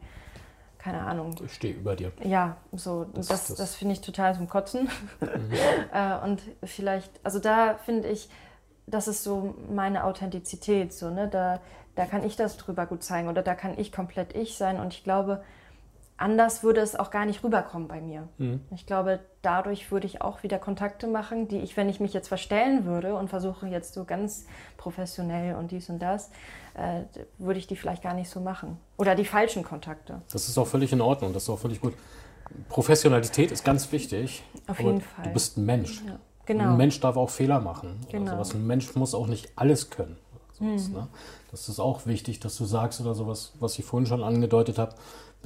keine 0.77 0.99
Ahnung, 1.01 1.33
Ich 1.45 1.53
stehe 1.53 1.73
über 1.75 1.95
dir. 1.95 2.11
ja, 2.23 2.57
so, 2.73 3.05
das, 3.13 3.27
Das- 3.27 3.47
das, 3.47 3.57
das- 3.57 3.75
finde 3.75 3.93
ich 3.93 4.01
total 4.01 4.35
zum 4.35 4.49
Kotzen. 4.49 4.89
äh, 5.93 6.17
und 6.25 6.41
vielleicht, 6.63 7.09
also 7.23 7.39
da 7.39 7.75
finde 7.75 8.09
ich, 8.09 8.27
das 8.85 9.07
ist 9.07 9.23
so 9.23 9.55
meine 9.73 10.03
Authentizität, 10.03 10.91
so, 10.93 11.09
ne? 11.09 11.29
Da, 11.29 11.61
da 11.95 12.05
kann 12.05 12.25
ich 12.25 12.35
das 12.35 12.57
drüber 12.57 12.85
gut 12.85 13.01
zeigen 13.01 13.29
oder 13.29 13.41
da 13.43 13.55
kann 13.55 13.77
ich 13.77 13.91
komplett 13.93 14.35
ich 14.35 14.57
sein 14.57 14.77
und 14.77 14.93
ich 14.93 15.05
glaube, 15.05 15.41
anders 16.17 16.63
würde 16.63 16.81
es 16.81 16.95
auch 16.95 17.11
gar 17.11 17.25
nicht 17.25 17.43
rüberkommen 17.43 17.87
bei 17.87 18.01
mir. 18.01 18.27
Ich 18.75 18.85
glaube, 18.85 19.19
dadurch 19.41 19.91
würde 19.91 20.07
ich 20.07 20.21
auch 20.21 20.43
wieder 20.43 20.57
Kontakte 20.59 21.07
machen, 21.07 21.47
die 21.47 21.59
ich, 21.59 21.77
wenn 21.77 21.89
ich 21.89 21.99
mich 21.99 22.13
jetzt 22.13 22.27
verstellen 22.27 22.85
würde 22.85 23.15
und 23.15 23.29
versuche 23.29 23.67
jetzt 23.67 23.93
so 23.93 24.03
ganz 24.03 24.45
professionell 24.77 25.55
und 25.55 25.71
dies 25.71 25.89
und 25.89 25.99
das, 25.99 26.29
äh, 26.75 27.03
würde 27.37 27.59
ich 27.59 27.67
die 27.67 27.75
vielleicht 27.75 28.03
gar 28.03 28.13
nicht 28.13 28.29
so 28.29 28.39
machen. 28.39 28.77
Oder 28.97 29.15
die 29.15 29.25
falschen 29.25 29.63
Kontakte. 29.63 30.21
Das 30.31 30.47
ist 30.49 30.57
auch 30.57 30.67
völlig 30.67 30.91
in 30.91 31.01
Ordnung, 31.01 31.33
das 31.33 31.43
ist 31.43 31.49
auch 31.49 31.59
völlig 31.59 31.79
gut. 31.81 31.93
Professionalität 32.69 33.51
ist 33.51 33.63
ganz 33.63 33.91
wichtig. 33.91 34.43
Auf 34.67 34.79
jeden 34.79 35.01
Fall. 35.01 35.25
Du 35.25 35.29
bist 35.31 35.57
ein 35.57 35.65
Mensch. 35.65 36.01
Ja, 36.05 36.19
genau. 36.45 36.63
Ein 36.71 36.77
Mensch 36.77 36.99
darf 36.99 37.17
auch 37.17 37.29
Fehler 37.29 37.59
machen. 37.59 37.99
Oder 38.03 38.11
Genau. 38.19 38.31
sowas. 38.31 38.53
Ein 38.53 38.65
Mensch 38.65 38.95
muss 38.95 39.13
auch 39.13 39.27
nicht 39.27 39.51
alles 39.55 39.89
können. 39.89 40.17
oder 40.33 40.69
Sowas, 40.71 40.87
Mhm. 40.89 40.93
ne? 40.95 41.07
Das 41.51 41.69
ist 41.69 41.79
auch 41.79 42.05
wichtig, 42.05 42.39
dass 42.39 42.57
du 42.57 42.65
sagst 42.65 42.99
oder 43.01 43.13
sowas, 43.15 43.53
was 43.59 43.77
ich 43.79 43.85
vorhin 43.85 44.05
schon 44.07 44.23
angedeutet 44.23 44.77
habe, 44.79 44.95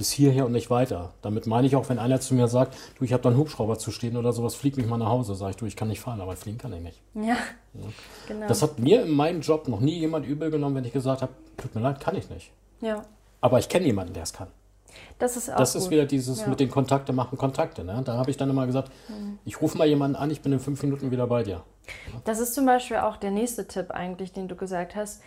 bis 0.02 0.10
hierher 0.10 0.46
und 0.46 0.50
nicht 0.52 0.68
weiter. 0.68 1.14
Damit 1.22 1.46
meine 1.46 1.64
ich 1.68 1.76
auch, 1.76 1.88
wenn 1.88 2.00
einer 2.00 2.18
zu 2.20 2.34
mir 2.34 2.48
sagt, 2.48 2.76
du, 2.98 3.04
ich 3.04 3.12
habe 3.12 3.22
da 3.22 3.28
einen 3.28 3.38
Hubschrauber 3.38 3.78
zu 3.78 3.92
stehen 3.92 4.16
oder 4.16 4.32
sowas, 4.32 4.56
flieg 4.56 4.76
mich 4.76 4.86
mal 4.88 4.98
nach 4.98 5.10
Hause. 5.10 5.36
Sag 5.36 5.50
ich, 5.50 5.56
du, 5.56 5.64
ich 5.66 5.76
kann 5.76 5.86
nicht 5.86 6.00
fahren, 6.00 6.20
aber 6.20 6.34
fliegen 6.34 6.58
kann 6.58 6.72
ich 6.72 6.80
nicht. 6.80 7.00
Ja, 7.14 7.36
genau. 8.26 8.48
Das 8.48 8.62
hat 8.62 8.80
mir 8.80 9.04
in 9.04 9.12
meinem 9.12 9.42
Job 9.42 9.68
noch 9.68 9.78
nie 9.78 9.96
jemand 10.00 10.26
übel 10.26 10.50
genommen, 10.50 10.74
wenn 10.74 10.84
ich 10.84 10.92
gesagt 10.92 11.22
habe, 11.22 11.30
tut 11.56 11.72
mir 11.76 11.80
leid, 11.82 12.00
kann 12.00 12.16
ich 12.16 12.28
nicht. 12.30 12.50
ja, 12.80 13.04
Aber 13.40 13.60
ich 13.60 13.68
kenne 13.68 13.86
jemanden, 13.86 14.12
der 14.12 14.24
es 14.24 14.32
kann. 14.32 14.48
das 15.20 15.36
ist 15.36 15.48
auch 15.52 15.56
Das 15.56 15.74
gut. 15.74 15.82
ist 15.82 15.90
wieder 15.90 16.04
dieses 16.04 16.40
Ja. 16.40 16.48
mit 16.48 16.58
den 16.58 16.68
Kontakte 16.68 17.12
machen 17.12 17.38
Kontakte. 17.38 17.84
Ne? 17.84 18.02
Da 18.04 18.14
habe 18.16 18.28
ich 18.32 18.36
dann 18.36 18.50
immer 18.50 18.66
gesagt, 18.66 18.90
Mhm. 19.08 19.38
ich 19.44 19.60
rufe 19.62 19.78
mal 19.78 19.86
jemanden 19.86 20.16
an, 20.16 20.32
ich 20.32 20.40
bin 20.42 20.52
in 20.52 20.58
fünf 20.58 20.82
Minuten 20.82 21.12
wieder 21.12 21.28
bei 21.28 21.44
dir. 21.44 21.62
Das 22.24 22.40
ist 22.40 22.54
zum 22.54 22.66
Beispiel 22.66 22.96
auch 22.96 23.18
der 23.18 23.30
nächste 23.30 23.68
Tipp 23.68 23.92
eigentlich, 23.92 24.32
den 24.32 24.48
du 24.48 24.56
gesagt 24.56 24.96
hast. 24.96 25.22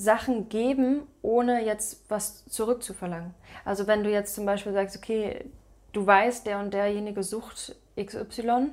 Sachen 0.00 0.48
geben, 0.48 1.02
ohne 1.20 1.64
jetzt 1.64 2.04
was 2.08 2.46
zurückzuverlangen. 2.46 3.34
Also 3.64 3.86
wenn 3.86 4.02
du 4.02 4.10
jetzt 4.10 4.34
zum 4.34 4.46
Beispiel 4.46 4.72
sagst, 4.72 4.96
okay, 4.96 5.44
du 5.92 6.06
weißt, 6.06 6.46
der 6.46 6.58
und 6.58 6.72
derjenige 6.72 7.22
sucht 7.22 7.76
XY, 8.00 8.70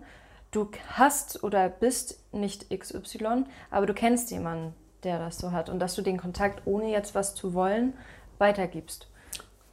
du 0.51 0.69
hast 0.93 1.43
oder 1.43 1.69
bist 1.69 2.19
nicht 2.31 2.69
XY, 2.69 3.43
aber 3.69 3.85
du 3.85 3.93
kennst 3.93 4.31
jemanden, 4.31 4.73
der 5.03 5.19
das 5.19 5.37
so 5.37 5.51
hat 5.51 5.69
und 5.69 5.79
dass 5.79 5.95
du 5.95 6.01
den 6.01 6.17
Kontakt, 6.17 6.61
ohne 6.65 6.91
jetzt 6.91 7.13
was 7.13 7.35
zu 7.35 7.53
wollen, 7.53 7.93
weitergibst. 8.37 9.07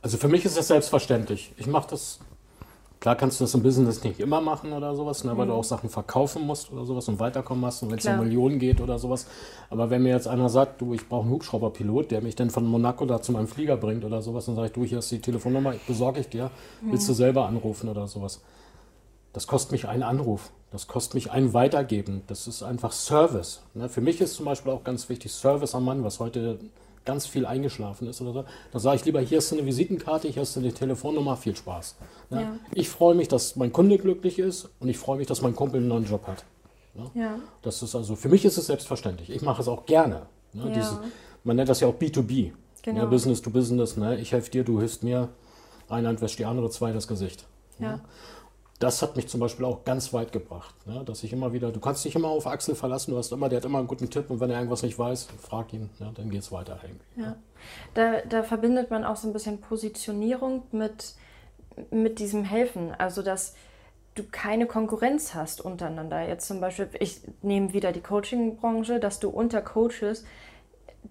Also 0.02 0.18
für 0.18 0.28
mich 0.28 0.44
ist 0.44 0.56
das 0.56 0.68
selbstverständlich. 0.68 1.54
Ich 1.56 1.66
mache 1.66 1.88
das, 1.90 2.18
klar 3.04 3.16
kannst 3.16 3.38
du 3.38 3.44
das 3.44 3.52
im 3.52 3.62
Business 3.62 4.02
nicht 4.02 4.18
immer 4.18 4.40
machen 4.40 4.72
oder 4.72 4.96
sowas, 4.96 5.24
ne, 5.24 5.36
weil 5.36 5.46
du 5.46 5.52
auch 5.52 5.62
Sachen 5.62 5.90
verkaufen 5.90 6.46
musst 6.46 6.72
oder 6.72 6.86
sowas 6.86 7.06
und 7.06 7.20
weiterkommen 7.20 7.62
hast 7.66 7.82
und 7.82 7.90
wenn 7.90 7.98
es 7.98 8.06
um 8.06 8.14
Mhm. 8.14 8.20
Millionen 8.20 8.58
geht 8.58 8.80
oder 8.80 8.98
sowas. 8.98 9.26
Aber 9.68 9.90
wenn 9.90 10.02
mir 10.04 10.14
jetzt 10.14 10.26
einer 10.26 10.48
sagt, 10.48 10.80
du, 10.80 10.94
ich 10.94 11.06
brauche 11.06 11.24
einen 11.24 11.32
Hubschrauberpilot, 11.32 12.10
der 12.10 12.22
mich 12.22 12.34
dann 12.34 12.48
von 12.48 12.64
Monaco 12.64 13.04
da 13.04 13.20
zu 13.20 13.32
meinem 13.32 13.46
Flieger 13.46 13.76
bringt 13.76 14.06
oder 14.06 14.22
sowas, 14.22 14.46
dann 14.46 14.54
sage 14.54 14.68
ich, 14.68 14.72
du, 14.72 14.84
hier 14.84 15.00
ist 15.00 15.10
die 15.10 15.20
Telefonnummer, 15.20 15.74
besorge 15.86 16.20
ich 16.20 16.30
dir, 16.30 16.50
willst 16.80 17.06
du 17.06 17.12
selber 17.12 17.46
anrufen 17.46 17.90
oder 17.90 18.08
sowas. 18.08 18.40
Das 19.34 19.46
kostet 19.46 19.72
mich 19.72 19.86
einen 19.86 20.02
Anruf. 20.02 20.50
Das 20.70 20.86
kostet 20.86 21.12
mich 21.12 21.30
ein 21.30 21.52
Weitergeben. 21.52 22.22
Das 22.26 22.46
ist 22.46 22.62
einfach 22.62 22.92
Service. 22.92 23.60
Ne? 23.74 23.90
Für 23.90 24.00
mich 24.00 24.22
ist 24.22 24.32
zum 24.32 24.46
Beispiel 24.46 24.72
auch 24.72 24.82
ganz 24.82 25.10
wichtig 25.10 25.30
Service 25.30 25.74
am 25.74 25.84
Mann, 25.84 26.04
was 26.04 26.20
heute 26.20 26.58
ganz 27.04 27.26
viel 27.26 27.46
eingeschlafen 27.46 28.08
ist 28.08 28.20
oder 28.20 28.32
so. 28.32 28.44
Da 28.72 28.78
sage 28.78 28.96
ich 28.96 29.04
lieber, 29.04 29.20
hier 29.20 29.38
ist 29.38 29.52
eine 29.52 29.64
Visitenkarte, 29.66 30.28
hier 30.28 30.42
ist 30.42 30.56
eine 30.56 30.72
Telefonnummer, 30.72 31.36
viel 31.36 31.54
Spaß. 31.54 31.96
Ne? 32.30 32.40
Ja. 32.42 32.56
Ich 32.72 32.88
freue 32.88 33.14
mich, 33.14 33.28
dass 33.28 33.56
mein 33.56 33.72
Kunde 33.72 33.98
glücklich 33.98 34.38
ist 34.38 34.70
und 34.80 34.88
ich 34.88 34.98
freue 34.98 35.18
mich, 35.18 35.26
dass 35.26 35.42
mein 35.42 35.54
Kumpel 35.54 35.80
einen 35.80 35.88
neuen 35.88 36.04
Job 36.04 36.26
hat. 36.26 36.44
Ne? 36.94 37.10
Ja, 37.14 37.38
Das 37.62 37.82
ist 37.82 37.94
also, 37.94 38.16
für 38.16 38.28
mich 38.28 38.44
ist 38.44 38.56
es 38.56 38.66
selbstverständlich. 38.66 39.30
Ich 39.30 39.42
mache 39.42 39.60
es 39.60 39.68
auch 39.68 39.84
gerne. 39.86 40.22
Ne? 40.52 40.68
Ja. 40.68 40.74
Diese, 40.74 41.00
man 41.42 41.56
nennt 41.56 41.68
das 41.68 41.80
ja 41.80 41.88
auch 41.88 41.94
B2B. 41.94 42.52
Genau. 42.82 43.00
Ne? 43.02 43.06
Business 43.06 43.42
to 43.42 43.50
Business. 43.50 43.96
Ne? 43.96 44.18
Ich 44.20 44.32
helfe 44.32 44.50
dir, 44.50 44.64
du 44.64 44.78
hilfst 44.78 45.02
mir. 45.02 45.28
Eine 45.88 46.08
Hand 46.08 46.20
wäscht 46.22 46.38
die 46.38 46.44
andere, 46.46 46.70
zwei 46.70 46.92
das 46.92 47.06
Gesicht. 47.08 47.46
ja, 47.78 48.00
Das 48.84 49.00
hat 49.00 49.16
mich 49.16 49.28
zum 49.28 49.40
Beispiel 49.40 49.64
auch 49.64 49.82
ganz 49.86 50.12
weit 50.12 50.30
gebracht, 50.30 50.74
ne? 50.86 51.02
dass 51.06 51.24
ich 51.24 51.32
immer 51.32 51.54
wieder, 51.54 51.72
du 51.72 51.80
kannst 51.80 52.04
dich 52.04 52.14
immer 52.14 52.28
auf 52.28 52.46
Axel 52.46 52.74
verlassen, 52.74 53.12
du 53.12 53.16
hast 53.16 53.32
immer, 53.32 53.48
der 53.48 53.56
hat 53.56 53.64
immer 53.64 53.78
einen 53.78 53.86
guten 53.86 54.10
Tipp 54.10 54.28
und 54.28 54.40
wenn 54.40 54.50
er 54.50 54.58
irgendwas 54.58 54.82
nicht 54.82 54.98
weiß, 54.98 55.28
frag 55.40 55.72
ihn, 55.72 55.88
ne? 55.98 56.12
dann 56.14 56.28
geht's 56.28 56.52
weiter 56.52 56.78
irgendwie. 56.82 57.22
ja. 57.22 57.36
Da, 57.94 58.20
da 58.28 58.42
verbindet 58.42 58.90
man 58.90 59.04
auch 59.06 59.16
so 59.16 59.26
ein 59.26 59.32
bisschen 59.32 59.58
Positionierung 59.58 60.64
mit, 60.70 61.14
mit 61.90 62.18
diesem 62.18 62.44
Helfen. 62.44 62.92
Also, 62.92 63.22
dass 63.22 63.54
du 64.14 64.24
keine 64.30 64.66
Konkurrenz 64.66 65.34
hast 65.34 65.62
untereinander. 65.62 66.28
Jetzt 66.28 66.46
zum 66.46 66.60
Beispiel, 66.60 66.90
ich 67.00 67.22
nehme 67.40 67.72
wieder 67.72 67.90
die 67.92 68.02
Coaching-Branche, 68.02 69.00
dass 69.00 69.18
du 69.18 69.30
unter 69.30 69.62
Coaches 69.62 70.26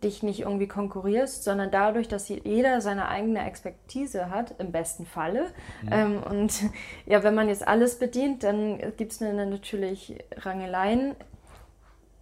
dich 0.01 0.23
nicht 0.23 0.41
irgendwie 0.41 0.67
konkurrierst, 0.67 1.43
sondern 1.43 1.71
dadurch, 1.71 2.07
dass 2.07 2.29
jeder 2.29 2.81
seine 2.81 3.07
eigene 3.07 3.45
Expertise 3.45 4.29
hat, 4.29 4.55
im 4.59 4.71
besten 4.71 5.05
Falle. 5.05 5.47
Mhm. 5.83 5.89
Ähm, 5.91 6.23
und 6.23 6.63
ja, 7.05 7.23
wenn 7.23 7.35
man 7.35 7.47
jetzt 7.47 7.67
alles 7.67 7.99
bedient, 7.99 8.43
dann 8.43 8.79
gibt 8.97 9.11
es 9.11 9.21
natürlich 9.21 10.17
Rangeleien. 10.37 11.15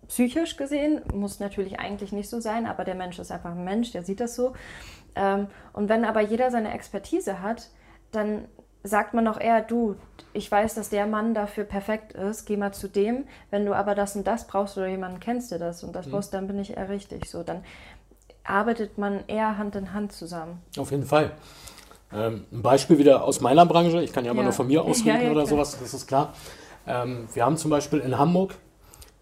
Psychisch 0.08 0.58
gesehen 0.58 1.02
muss 1.14 1.40
natürlich 1.40 1.80
eigentlich 1.80 2.12
nicht 2.12 2.30
so 2.30 2.42
sein, 2.42 2.66
aber 2.66 2.84
der 2.84 2.96
Mensch 2.96 3.18
ist 3.18 3.32
einfach 3.32 3.52
ein 3.52 3.64
Mensch, 3.64 3.92
der 3.94 4.04
sieht 4.04 4.20
das 4.20 4.36
so. 4.36 4.54
Ähm, 5.16 5.48
und 5.74 5.88
wenn 5.88 6.04
aber 6.04 6.22
jeder 6.22 6.52
seine 6.52 6.74
Expertise 6.74 7.42
hat, 7.42 7.70
dann 8.12 8.46
sagt 8.84 9.14
man 9.14 9.28
auch 9.28 9.40
eher, 9.40 9.62
du, 9.62 9.96
ich 10.34 10.52
weiß, 10.52 10.76
dass 10.76 10.90
der 10.90 11.06
Mann 11.06 11.34
dafür 11.34 11.64
perfekt 11.64 12.14
ist, 12.14 12.46
geh 12.46 12.58
mal 12.58 12.74
zu 12.74 12.88
dem. 12.88 13.26
Wenn 13.50 13.66
du 13.66 13.76
aber 13.76 13.96
das 13.96 14.16
und 14.16 14.26
das 14.26 14.48
brauchst 14.48 14.78
oder 14.78 14.88
jemanden 14.88 15.20
kennst, 15.20 15.52
der 15.52 15.60
das 15.60 15.84
und 15.84 15.96
das 15.96 16.08
mhm. 16.08 16.12
brauchst, 16.12 16.34
dann 16.34 16.48
bin 16.48 16.60
ich 16.60 16.76
eher 16.76 16.90
richtig. 16.90 17.30
So, 17.30 17.44
dann 17.44 17.64
arbeitet 18.44 18.98
man 18.98 19.24
eher 19.28 19.58
Hand 19.58 19.76
in 19.76 19.94
Hand 19.94 20.14
zusammen. 20.14 20.62
Auf 20.78 20.92
jeden 20.92 21.06
Fall. 21.06 21.32
Ähm, 22.14 22.46
ein 22.52 22.62
Beispiel 22.62 22.98
wieder 22.98 23.24
aus 23.24 23.40
meiner 23.40 23.66
Branche, 23.66 24.02
ich 24.02 24.12
kann 24.12 24.26
ja 24.26 24.32
immer 24.32 24.42
ja. 24.42 24.46
nur 24.46 24.54
von 24.54 24.68
mir 24.68 24.82
ausreden 24.86 25.08
ja, 25.08 25.24
ja, 25.24 25.32
oder 25.32 25.44
klar. 25.44 25.48
sowas, 25.48 25.78
das 25.80 25.94
ist 25.94 26.08
klar. 26.08 26.34
Ähm, 26.88 27.28
wir 27.34 27.46
haben 27.46 27.58
zum 27.58 27.70
Beispiel 27.70 28.00
in 28.00 28.18
Hamburg 28.18 28.56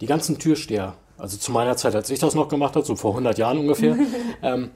die 0.01 0.05
ganzen 0.05 0.39
Türsteher, 0.39 0.95
also 1.17 1.37
zu 1.37 1.51
meiner 1.51 1.75
Zeit, 1.75 1.93
als 1.93 2.09
ich 2.09 2.19
das 2.19 2.33
noch 2.33 2.47
gemacht 2.47 2.75
habe, 2.75 2.85
so 2.85 2.95
vor 2.95 3.11
100 3.11 3.37
Jahren 3.37 3.57
ungefähr, 3.59 3.97
ähm, 4.41 4.71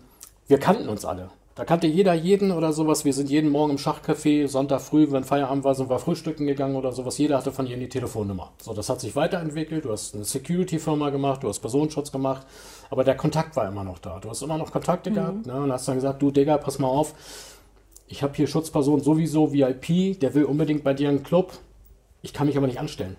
wir 0.47 0.59
kannten 0.59 0.89
uns 0.89 1.05
alle. 1.05 1.29
Da 1.55 1.65
kannte 1.65 1.85
jeder 1.85 2.15
jeden 2.15 2.51
oder 2.51 2.73
sowas. 2.73 3.05
Wir 3.05 3.13
sind 3.13 3.29
jeden 3.29 3.51
Morgen 3.51 3.73
im 3.73 3.77
Schachcafé, 3.77 4.47
Sonntag 4.47 4.81
früh, 4.81 5.11
wenn 5.11 5.23
Feierabend 5.23 5.63
war, 5.63 5.75
sind 5.75 5.87
wir 5.87 5.99
frühstücken 5.99 6.47
gegangen 6.47 6.75
oder 6.75 6.91
sowas. 6.91 7.19
Jeder 7.19 7.37
hatte 7.37 7.51
von 7.51 7.67
jedem 7.67 7.81
die 7.81 7.89
Telefonnummer. 7.89 8.51
So, 8.59 8.73
das 8.73 8.89
hat 8.89 8.99
sich 8.99 9.15
weiterentwickelt. 9.15 9.85
Du 9.85 9.91
hast 9.91 10.15
eine 10.15 10.23
Security-Firma 10.23 11.11
gemacht, 11.11 11.43
du 11.43 11.49
hast 11.49 11.59
Personenschutz 11.59 12.11
gemacht, 12.11 12.47
aber 12.89 13.03
der 13.03 13.15
Kontakt 13.15 13.55
war 13.55 13.67
immer 13.67 13.83
noch 13.83 13.99
da. 13.99 14.19
Du 14.19 14.31
hast 14.31 14.41
immer 14.41 14.57
noch 14.57 14.71
Kontakte 14.71 15.11
mhm. 15.11 15.13
gehabt 15.13 15.45
ne, 15.45 15.53
und 15.53 15.71
hast 15.71 15.87
dann 15.87 15.95
gesagt, 15.95 16.23
du 16.23 16.31
Digga, 16.31 16.57
pass 16.57 16.79
mal 16.79 16.87
auf, 16.87 17.13
ich 18.07 18.23
habe 18.23 18.33
hier 18.35 18.47
Schutzperson 18.47 19.01
sowieso 19.01 19.53
VIP, 19.53 20.19
der 20.19 20.33
will 20.33 20.45
unbedingt 20.45 20.83
bei 20.83 20.95
dir 20.95 21.09
einen 21.09 21.21
Club. 21.21 21.53
Ich 22.23 22.33
kann 22.33 22.47
mich 22.47 22.57
aber 22.57 22.67
nicht 22.67 22.79
anstellen. 22.79 23.15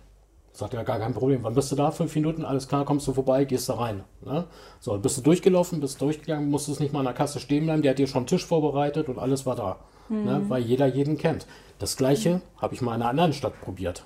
Sagt 0.54 0.72
er, 0.72 0.84
gar 0.84 1.00
kein 1.00 1.14
Problem. 1.14 1.42
Wann 1.42 1.54
bist 1.54 1.72
du 1.72 1.76
da? 1.76 1.90
Fünf 1.90 2.14
Minuten, 2.14 2.44
alles 2.44 2.68
klar, 2.68 2.84
kommst 2.84 3.08
du 3.08 3.12
vorbei, 3.12 3.44
gehst 3.44 3.68
da 3.68 3.74
rein. 3.74 4.04
Ne? 4.24 4.44
So, 4.78 4.96
bist 4.96 5.18
du 5.18 5.22
durchgelaufen, 5.22 5.80
bist 5.80 6.00
durchgegangen, 6.00 6.48
musstest 6.48 6.78
nicht 6.78 6.92
mal 6.92 7.00
an 7.00 7.06
der 7.06 7.14
Kasse 7.14 7.40
stehen 7.40 7.64
bleiben, 7.64 7.82
der 7.82 7.90
hat 7.90 7.98
dir 7.98 8.06
schon 8.06 8.18
einen 8.18 8.26
Tisch 8.28 8.46
vorbereitet 8.46 9.08
und 9.08 9.18
alles 9.18 9.46
war 9.46 9.56
da. 9.56 9.80
Ne? 10.08 10.16
Mhm. 10.16 10.24
Ne? 10.24 10.44
Weil 10.48 10.62
jeder 10.62 10.86
jeden 10.86 11.18
kennt. 11.18 11.48
Das 11.80 11.96
gleiche 11.96 12.36
mhm. 12.36 12.40
habe 12.58 12.72
ich 12.72 12.82
mal 12.82 12.94
in 12.94 13.02
einer 13.02 13.10
anderen 13.10 13.32
Stadt 13.32 13.60
probiert. 13.62 14.04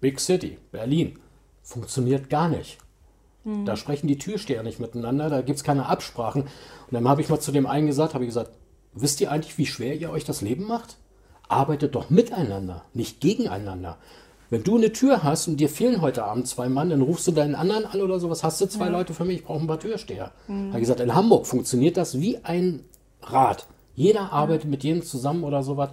Big 0.00 0.20
City, 0.20 0.58
Berlin. 0.70 1.18
Funktioniert 1.62 2.28
gar 2.28 2.50
nicht. 2.50 2.76
Mhm. 3.44 3.64
Da 3.64 3.74
sprechen 3.76 4.06
die 4.06 4.18
Türsteher 4.18 4.62
nicht 4.62 4.80
miteinander, 4.80 5.30
da 5.30 5.40
gibt 5.40 5.56
es 5.56 5.64
keine 5.64 5.86
Absprachen. 5.86 6.42
Und 6.42 6.50
dann 6.90 7.08
habe 7.08 7.22
ich 7.22 7.30
mal 7.30 7.40
zu 7.40 7.52
dem 7.52 7.66
einen 7.66 7.86
gesagt, 7.86 8.12
habe 8.12 8.24
ich 8.24 8.28
gesagt, 8.28 8.50
wisst 8.92 9.22
ihr 9.22 9.30
eigentlich, 9.30 9.56
wie 9.56 9.66
schwer 9.66 9.96
ihr 9.96 10.10
euch 10.10 10.24
das 10.24 10.42
Leben 10.42 10.66
macht? 10.66 10.98
Arbeitet 11.48 11.94
doch 11.94 12.10
miteinander, 12.10 12.84
nicht 12.92 13.22
gegeneinander. 13.22 13.96
Wenn 14.48 14.62
du 14.62 14.76
eine 14.76 14.92
Tür 14.92 15.22
hast 15.22 15.48
und 15.48 15.58
dir 15.58 15.68
fehlen 15.68 16.00
heute 16.00 16.24
Abend 16.24 16.46
zwei 16.46 16.68
Mann, 16.68 16.90
dann 16.90 17.02
rufst 17.02 17.26
du 17.26 17.32
deinen 17.32 17.54
anderen 17.54 17.84
an 17.84 18.00
oder 18.00 18.20
sowas, 18.20 18.44
hast 18.44 18.60
du 18.60 18.66
zwei 18.66 18.86
ja. 18.86 18.92
Leute 18.92 19.12
für 19.12 19.24
mich, 19.24 19.38
ich 19.38 19.44
brauche 19.44 19.60
ein 19.60 19.66
paar 19.66 19.80
Türsteher. 19.80 20.32
Mhm. 20.46 20.70
Habe 20.70 20.80
gesagt, 20.80 21.00
in 21.00 21.14
Hamburg 21.14 21.46
funktioniert 21.46 21.96
das 21.96 22.20
wie 22.20 22.38
ein 22.44 22.84
Rad. 23.22 23.66
Jeder 23.94 24.32
arbeitet 24.32 24.70
mit 24.70 24.84
jedem 24.84 25.02
zusammen 25.02 25.42
oder 25.42 25.62
sowas. 25.62 25.90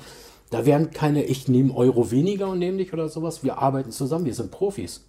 Da 0.52 0.66
werden 0.68 0.92
keine, 0.92 1.24
ich 1.24 1.48
nehme 1.48 1.76
Euro 1.76 2.12
weniger 2.12 2.50
und 2.50 2.60
nehme 2.60 2.78
dich 2.78 2.94
oder 2.94 3.10
sowas. 3.10 3.44
Wir 3.44 3.58
arbeiten 3.58 3.92
zusammen, 3.92 4.26
wir 4.26 4.36
sind 4.36 4.52
Profis. 4.52 5.06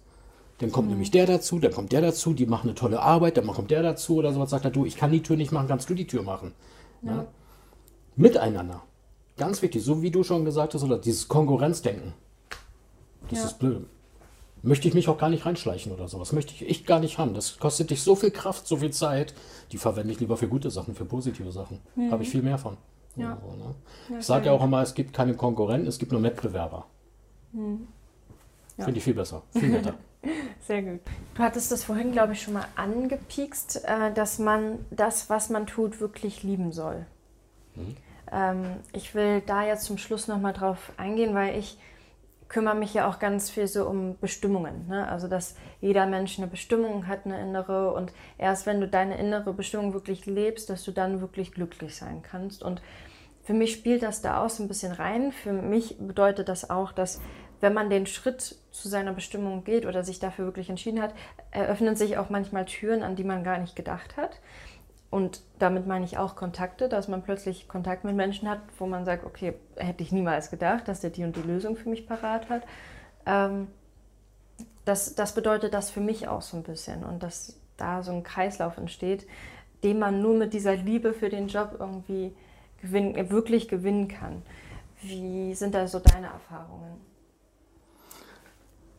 Dann 0.59 0.71
kommt 0.71 0.87
mhm. 0.87 0.93
nämlich 0.93 1.11
der 1.11 1.27
dazu, 1.27 1.59
dann 1.59 1.73
kommt 1.73 1.91
der 1.91 2.01
dazu, 2.01 2.33
die 2.33 2.47
machen 2.47 2.69
eine 2.69 2.75
tolle 2.75 3.01
Arbeit, 3.01 3.37
dann 3.37 3.45
kommt 3.45 3.69
der 3.69 3.83
dazu 3.83 4.15
oder 4.15 4.33
sowas. 4.33 4.49
Sagt 4.49 4.65
er, 4.65 4.71
du, 4.71 4.85
ich 4.85 4.95
kann 4.95 5.11
die 5.11 5.21
Tür 5.21 5.35
nicht 5.35 5.51
machen, 5.51 5.67
kannst 5.67 5.89
du 5.89 5.93
die 5.93 6.07
Tür 6.07 6.23
machen. 6.23 6.53
Ja. 7.03 7.11
Ja? 7.11 7.27
Miteinander. 8.15 8.81
Ganz 9.37 9.61
wichtig, 9.61 9.83
so 9.83 10.01
wie 10.01 10.11
du 10.11 10.23
schon 10.23 10.45
gesagt 10.45 10.73
hast, 10.73 10.83
oder 10.83 10.97
dieses 10.97 11.27
Konkurrenzdenken. 11.27 12.13
Das 13.29 13.39
ja. 13.39 13.45
ist 13.45 13.59
blöd. 13.59 13.85
Möchte 14.61 14.87
ich 14.87 14.95
mich 14.95 15.07
auch 15.09 15.17
gar 15.19 15.29
nicht 15.29 15.45
reinschleichen 15.45 15.91
oder 15.91 16.07
sowas. 16.07 16.31
Möchte 16.31 16.53
ich 16.53 16.67
echt 16.67 16.87
gar 16.87 16.99
nicht 16.99 17.19
haben. 17.19 17.35
Das 17.35 17.59
kostet 17.59 17.91
dich 17.91 18.01
so 18.01 18.15
viel 18.15 18.31
Kraft, 18.31 18.65
so 18.67 18.77
viel 18.77 18.91
Zeit. 18.91 19.35
Die 19.71 19.77
verwende 19.77 20.11
ich 20.11 20.19
lieber 20.19 20.37
für 20.37 20.47
gute 20.47 20.71
Sachen, 20.71 20.95
für 20.95 21.05
positive 21.05 21.51
Sachen. 21.51 21.79
Mhm. 21.95 22.11
Habe 22.11 22.23
ich 22.23 22.29
viel 22.29 22.41
mehr 22.41 22.57
von. 22.57 22.77
Ja. 23.15 23.37
So, 23.41 23.55
ne? 23.55 23.75
ja, 24.09 24.17
ich 24.19 24.25
sage 24.25 24.47
ja 24.47 24.51
auch 24.51 24.63
immer, 24.63 24.81
es 24.81 24.95
gibt 24.95 25.13
keine 25.13 25.35
Konkurrenten, 25.35 25.87
es 25.87 25.99
gibt 25.99 26.11
nur 26.11 26.23
Wettbewerber. 26.23 26.85
Mhm. 27.53 27.87
Finde 28.77 28.97
ich 28.97 29.03
viel 29.03 29.13
besser, 29.13 29.43
viel 29.51 29.69
netter. 29.69 29.93
Sehr 30.67 30.81
gut. 30.81 30.99
Du 31.35 31.43
hattest 31.43 31.71
das 31.71 31.83
vorhin, 31.83 32.11
glaube 32.11 32.33
ich, 32.33 32.41
schon 32.41 32.55
mal 32.55 32.65
angepiekst, 32.75 33.85
äh, 33.85 34.11
dass 34.13 34.39
man 34.39 34.79
das, 34.89 35.29
was 35.29 35.49
man 35.49 35.67
tut, 35.67 36.01
wirklich 36.01 36.43
lieben 36.43 36.71
soll. 36.71 37.05
Mhm. 37.75 37.95
Ich 38.91 39.13
will 39.13 39.41
da 39.41 39.63
jetzt 39.63 39.85
zum 39.85 39.99
Schluss 39.99 40.27
nochmal 40.27 40.51
drauf 40.51 40.91
eingehen, 40.97 41.35
weil 41.35 41.59
ich 41.59 41.77
kümmere 42.47 42.75
mich 42.75 42.93
ja 42.93 43.09
auch 43.09 43.19
ganz 43.19 43.49
viel 43.49 43.67
so 43.67 43.87
um 43.87 44.17
Bestimmungen. 44.19 44.87
Ne? 44.87 45.07
Also, 45.07 45.27
dass 45.27 45.55
jeder 45.81 46.05
Mensch 46.05 46.37
eine 46.37 46.47
Bestimmung 46.47 47.07
hat, 47.07 47.25
eine 47.25 47.41
innere. 47.41 47.93
Und 47.93 48.13
erst 48.37 48.65
wenn 48.65 48.79
du 48.81 48.87
deine 48.87 49.17
innere 49.17 49.53
Bestimmung 49.53 49.93
wirklich 49.93 50.25
lebst, 50.25 50.69
dass 50.69 50.83
du 50.83 50.91
dann 50.91 51.21
wirklich 51.21 51.51
glücklich 51.51 51.95
sein 51.95 52.21
kannst. 52.21 52.63
Und 52.63 52.81
für 53.43 53.53
mich 53.53 53.73
spielt 53.73 54.03
das 54.03 54.21
da 54.21 54.43
auch 54.43 54.49
so 54.49 54.63
ein 54.63 54.67
bisschen 54.67 54.91
rein. 54.91 55.31
Für 55.31 55.53
mich 55.53 55.97
bedeutet 55.99 56.49
das 56.49 56.69
auch, 56.69 56.91
dass 56.91 57.21
wenn 57.61 57.73
man 57.73 57.89
den 57.89 58.05
Schritt 58.05 58.41
zu 58.71 58.89
seiner 58.89 59.13
Bestimmung 59.13 59.63
geht 59.63 59.85
oder 59.85 60.03
sich 60.03 60.19
dafür 60.19 60.45
wirklich 60.45 60.69
entschieden 60.69 61.01
hat, 61.01 61.13
eröffnen 61.51 61.95
sich 61.95 62.17
auch 62.17 62.29
manchmal 62.29 62.65
Türen, 62.65 63.01
an 63.01 63.15
die 63.15 63.23
man 63.23 63.43
gar 63.43 63.59
nicht 63.59 63.75
gedacht 63.75 64.17
hat. 64.17 64.39
Und 65.15 65.39
damit 65.59 65.87
meine 65.87 66.03
ich 66.03 66.17
auch 66.17 66.35
Kontakte, 66.35 66.89
dass 66.89 67.07
man 67.07 67.23
plötzlich 67.23 67.69
Kontakt 67.69 68.03
mit 68.03 68.17
Menschen 68.17 68.49
hat, 68.49 68.59
wo 68.77 68.85
man 68.85 69.05
sagt, 69.05 69.25
okay, 69.25 69.53
hätte 69.77 70.03
ich 70.03 70.11
niemals 70.11 70.51
gedacht, 70.51 70.89
dass 70.89 70.99
der 70.99 71.09
die 71.09 71.23
und 71.23 71.37
die 71.37 71.41
Lösung 71.41 71.77
für 71.77 71.87
mich 71.87 72.05
parat 72.05 72.49
hat. 72.49 72.63
Ähm, 73.25 73.67
das, 74.83 75.15
das 75.15 75.33
bedeutet 75.33 75.73
das 75.73 75.89
für 75.89 76.01
mich 76.01 76.27
auch 76.27 76.41
so 76.41 76.57
ein 76.57 76.63
bisschen. 76.63 77.05
Und 77.05 77.23
dass 77.23 77.57
da 77.77 78.03
so 78.03 78.11
ein 78.11 78.23
Kreislauf 78.23 78.75
entsteht, 78.75 79.25
den 79.85 79.99
man 79.99 80.21
nur 80.21 80.35
mit 80.35 80.51
dieser 80.51 80.75
Liebe 80.75 81.13
für 81.13 81.29
den 81.29 81.47
Job 81.47 81.77
irgendwie 81.79 82.35
gewinn, 82.81 83.15
wirklich 83.29 83.69
gewinnen 83.69 84.09
kann. 84.09 84.41
Wie 85.01 85.53
sind 85.53 85.75
da 85.75 85.87
so 85.87 85.99
deine 85.99 86.27
Erfahrungen? 86.27 86.99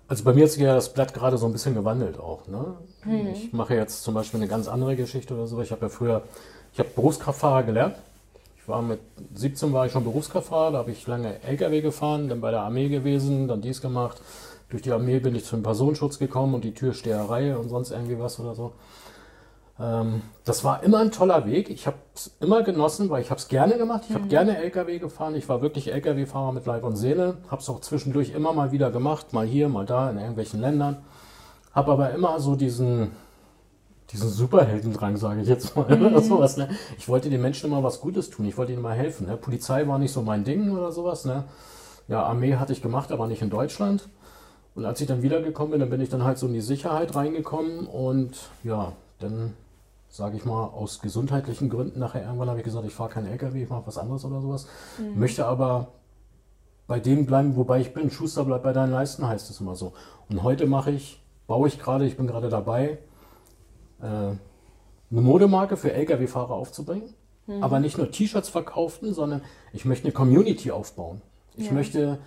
Also 0.08 0.22
bei 0.24 0.34
mir 0.34 0.44
hat 0.44 0.50
sich 0.50 0.62
ja 0.62 0.74
das 0.74 0.92
Blatt 0.92 1.14
gerade 1.14 1.36
so 1.36 1.46
ein 1.46 1.52
bisschen 1.52 1.74
gewandelt 1.74 2.18
auch. 2.18 2.46
Ne? 2.46 2.76
Mhm. 3.04 3.28
Ich 3.32 3.52
mache 3.52 3.74
jetzt 3.74 4.02
zum 4.02 4.14
Beispiel 4.14 4.40
eine 4.40 4.48
ganz 4.48 4.68
andere 4.68 4.94
Geschichte 4.94 5.34
oder 5.34 5.46
so. 5.46 5.60
Ich 5.60 5.72
habe 5.72 5.82
ja 5.82 5.88
früher, 5.88 6.22
ich 6.72 6.78
habe 6.78 6.88
Berufskraftfahrer 6.94 7.64
gelernt. 7.64 7.96
Ich 8.56 8.68
war 8.68 8.82
mit 8.82 9.00
17 9.34 9.72
war 9.72 9.86
ich 9.86 9.92
schon 9.92 10.04
Berufskraftfahrer, 10.04 10.72
da 10.72 10.78
habe 10.78 10.90
ich 10.90 11.06
lange 11.06 11.40
LKW 11.42 11.82
gefahren, 11.82 12.28
dann 12.28 12.40
bei 12.40 12.50
der 12.50 12.62
Armee 12.62 12.88
gewesen, 12.88 13.46
dann 13.46 13.60
dies 13.60 13.80
gemacht. 13.80 14.20
Durch 14.70 14.82
die 14.82 14.90
Armee 14.90 15.20
bin 15.20 15.36
ich 15.36 15.44
zum 15.44 15.62
Personenschutz 15.62 16.18
gekommen 16.18 16.54
und 16.54 16.64
die 16.64 16.74
Türsteherei 16.74 17.56
und 17.56 17.68
sonst 17.68 17.92
irgendwie 17.92 18.18
was 18.18 18.40
oder 18.40 18.56
so. 18.56 18.72
Ähm, 19.78 20.22
das 20.44 20.64
war 20.64 20.82
immer 20.82 20.98
ein 20.98 21.12
toller 21.12 21.46
Weg. 21.46 21.68
Ich 21.68 21.86
habe 21.86 21.96
es 22.14 22.34
immer 22.40 22.62
genossen, 22.62 23.10
weil 23.10 23.20
ich 23.20 23.30
habe 23.30 23.38
es 23.38 23.48
gerne 23.48 23.76
gemacht. 23.76 24.02
Ich 24.04 24.10
mhm. 24.10 24.14
habe 24.14 24.28
gerne 24.28 24.56
LKW 24.56 24.98
gefahren. 24.98 25.34
Ich 25.34 25.48
war 25.48 25.60
wirklich 25.60 25.92
LKW-Fahrer 25.92 26.52
mit 26.52 26.66
Leib 26.66 26.84
und 26.84 26.96
Seele. 26.96 27.38
Habe 27.50 27.60
es 27.60 27.68
auch 27.68 27.80
zwischendurch 27.80 28.30
immer 28.30 28.52
mal 28.52 28.72
wieder 28.72 28.90
gemacht, 28.90 29.32
mal 29.32 29.46
hier, 29.46 29.68
mal 29.68 29.84
da, 29.84 30.10
in 30.10 30.18
irgendwelchen 30.18 30.60
Ländern. 30.60 30.98
Habe 31.72 31.92
aber 31.92 32.10
immer 32.12 32.40
so 32.40 32.56
diesen, 32.56 33.10
diesen 34.10 34.30
Superheldendrang, 34.30 35.18
sage 35.18 35.42
ich 35.42 35.48
jetzt 35.48 35.76
mal. 35.76 35.84
Mhm. 35.96 36.20
sowas, 36.20 36.56
ne? 36.56 36.70
Ich 36.96 37.08
wollte 37.08 37.28
den 37.28 37.42
Menschen 37.42 37.70
immer 37.70 37.82
was 37.82 38.00
Gutes 38.00 38.30
tun. 38.30 38.46
Ich 38.46 38.56
wollte 38.56 38.72
ihnen 38.72 38.82
mal 38.82 38.94
helfen. 38.96 39.26
Ne? 39.26 39.36
Polizei 39.36 39.86
war 39.86 39.98
nicht 39.98 40.12
so 40.12 40.22
mein 40.22 40.44
Ding 40.44 40.70
oder 40.70 40.90
sowas. 40.90 41.26
Ne? 41.26 41.44
Ja, 42.08 42.22
Armee 42.22 42.56
hatte 42.56 42.72
ich 42.72 42.80
gemacht, 42.80 43.12
aber 43.12 43.26
nicht 43.26 43.42
in 43.42 43.50
Deutschland. 43.50 44.08
Und 44.74 44.86
als 44.86 45.00
ich 45.00 45.06
dann 45.06 45.22
wiedergekommen 45.22 45.72
bin, 45.72 45.80
dann 45.80 45.90
bin 45.90 46.00
ich 46.00 46.08
dann 46.08 46.24
halt 46.24 46.38
so 46.38 46.46
in 46.46 46.54
die 46.54 46.60
Sicherheit 46.60 47.14
reingekommen 47.14 47.86
und 47.86 48.50
ja, 48.62 48.92
dann 49.18 49.54
sage 50.08 50.36
ich 50.36 50.44
mal, 50.44 50.64
aus 50.64 51.00
gesundheitlichen 51.00 51.68
Gründen 51.68 51.98
nachher 51.98 52.22
irgendwann 52.24 52.48
habe 52.48 52.58
ich 52.58 52.64
gesagt, 52.64 52.86
ich 52.86 52.94
fahre 52.94 53.10
keinen 53.10 53.26
LKW, 53.26 53.62
ich 53.62 53.68
mache 53.68 53.86
was 53.86 53.98
anderes 53.98 54.24
oder 54.24 54.40
sowas. 54.40 54.66
Mhm. 54.98 55.18
Möchte 55.18 55.46
aber 55.46 55.88
bei 56.86 57.00
dem 57.00 57.26
bleiben, 57.26 57.56
wobei 57.56 57.80
ich 57.80 57.92
bin. 57.92 58.10
Schuster 58.10 58.44
bleibt 58.44 58.64
bei 58.64 58.72
deinen 58.72 58.92
Leisten, 58.92 59.26
heißt 59.26 59.50
es 59.50 59.60
immer 59.60 59.74
so. 59.74 59.92
Und 60.28 60.42
heute 60.42 60.66
mache 60.66 60.90
ich, 60.90 61.22
baue 61.46 61.68
ich 61.68 61.78
gerade, 61.78 62.06
ich 62.06 62.16
bin 62.16 62.26
gerade 62.26 62.48
dabei, 62.48 62.98
äh, 64.00 64.04
eine 64.04 65.20
Modemarke 65.20 65.76
für 65.76 65.92
Lkw-Fahrer 65.92 66.54
aufzubringen. 66.54 67.14
Mhm. 67.46 67.62
Aber 67.62 67.80
nicht 67.80 67.98
nur 67.98 68.10
T-Shirts 68.10 68.48
verkaufen, 68.48 69.14
sondern 69.14 69.42
ich 69.72 69.84
möchte 69.84 70.04
eine 70.04 70.12
Community 70.12 70.70
aufbauen. 70.70 71.22
Ich 71.56 71.66
ja. 71.66 71.72
möchte 71.72 72.18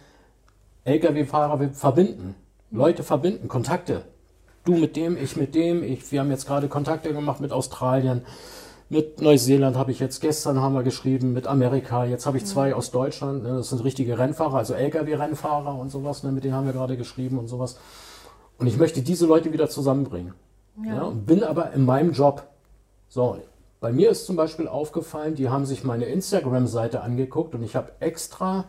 Lkw-Fahrer 0.86 1.70
verbinden, 1.70 2.36
mhm. 2.70 2.78
Leute 2.78 3.04
verbinden, 3.04 3.48
Kontakte 3.48 4.06
du 4.70 4.78
mit 4.78 4.96
dem, 4.96 5.18
ich 5.18 5.36
mit 5.36 5.56
dem. 5.56 5.84
Ich, 5.84 6.12
wir 6.12 6.20
haben 6.20 6.30
jetzt 6.30 6.48
gerade 6.48 6.68
Kontakte 6.68 7.14
gemacht 7.14 7.40
mit 7.42 7.52
Australien, 7.52 8.22
Mit 8.92 9.22
Neuseeland 9.22 9.78
habe 9.78 9.92
ich 9.92 10.00
jetzt 10.00 10.20
gestern 10.20 10.60
haben 10.62 10.74
wir 10.74 10.82
geschrieben, 10.82 11.32
mit 11.34 11.46
Amerika. 11.46 12.06
Jetzt 12.06 12.26
habe 12.26 12.38
ich 12.38 12.46
zwei 12.46 12.74
aus 12.74 12.90
Deutschland. 12.90 13.44
Ne, 13.44 13.58
das 13.58 13.70
sind 13.70 13.84
richtige 13.84 14.18
Rennfahrer, 14.18 14.58
also 14.58 14.74
LKW-Rennfahrer 14.74 15.76
und 15.76 15.92
sowas. 15.92 16.24
Ne, 16.24 16.32
mit 16.32 16.44
denen 16.44 16.56
haben 16.56 16.66
wir 16.66 16.74
gerade 16.74 16.98
geschrieben 16.98 17.38
und 17.38 17.48
sowas. 17.48 17.78
Und 18.58 18.66
ich 18.66 18.78
möchte 18.78 19.02
diese 19.02 19.28
Leute 19.28 19.54
wieder 19.54 19.70
zusammenbringen. 19.70 20.34
Ja. 20.84 20.96
ja. 20.96 21.02
und 21.04 21.26
bin 21.26 21.44
aber 21.44 21.72
in 21.74 21.86
meinem 21.86 22.14
Job. 22.14 22.48
So, 23.10 23.38
bei 23.80 23.92
mir 23.92 24.10
ist 24.10 24.26
zum 24.26 24.36
Beispiel 24.36 24.68
aufgefallen, 24.68 25.36
die 25.36 25.50
haben 25.50 25.66
sich 25.66 25.84
meine 25.84 26.06
Instagram-Seite 26.06 27.02
angeguckt 27.02 27.54
und 27.56 27.64
ich 27.64 27.76
habe 27.76 27.92
extra 28.00 28.66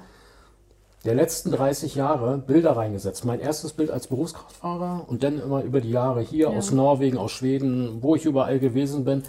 der 1.04 1.14
letzten 1.14 1.50
30 1.50 1.94
Jahre 1.94 2.38
Bilder 2.38 2.76
reingesetzt. 2.76 3.24
Mein 3.24 3.40
erstes 3.40 3.72
Bild 3.72 3.90
als 3.90 4.06
Berufskraftfahrer 4.08 5.04
und 5.08 5.22
dann 5.22 5.40
immer 5.40 5.62
über 5.62 5.80
die 5.80 5.90
Jahre 5.90 6.20
hier 6.20 6.50
ja. 6.50 6.56
aus 6.56 6.72
Norwegen, 6.72 7.16
aus 7.16 7.32
Schweden, 7.32 8.02
wo 8.02 8.16
ich 8.16 8.26
überall 8.26 8.58
gewesen 8.58 9.04
bin. 9.04 9.22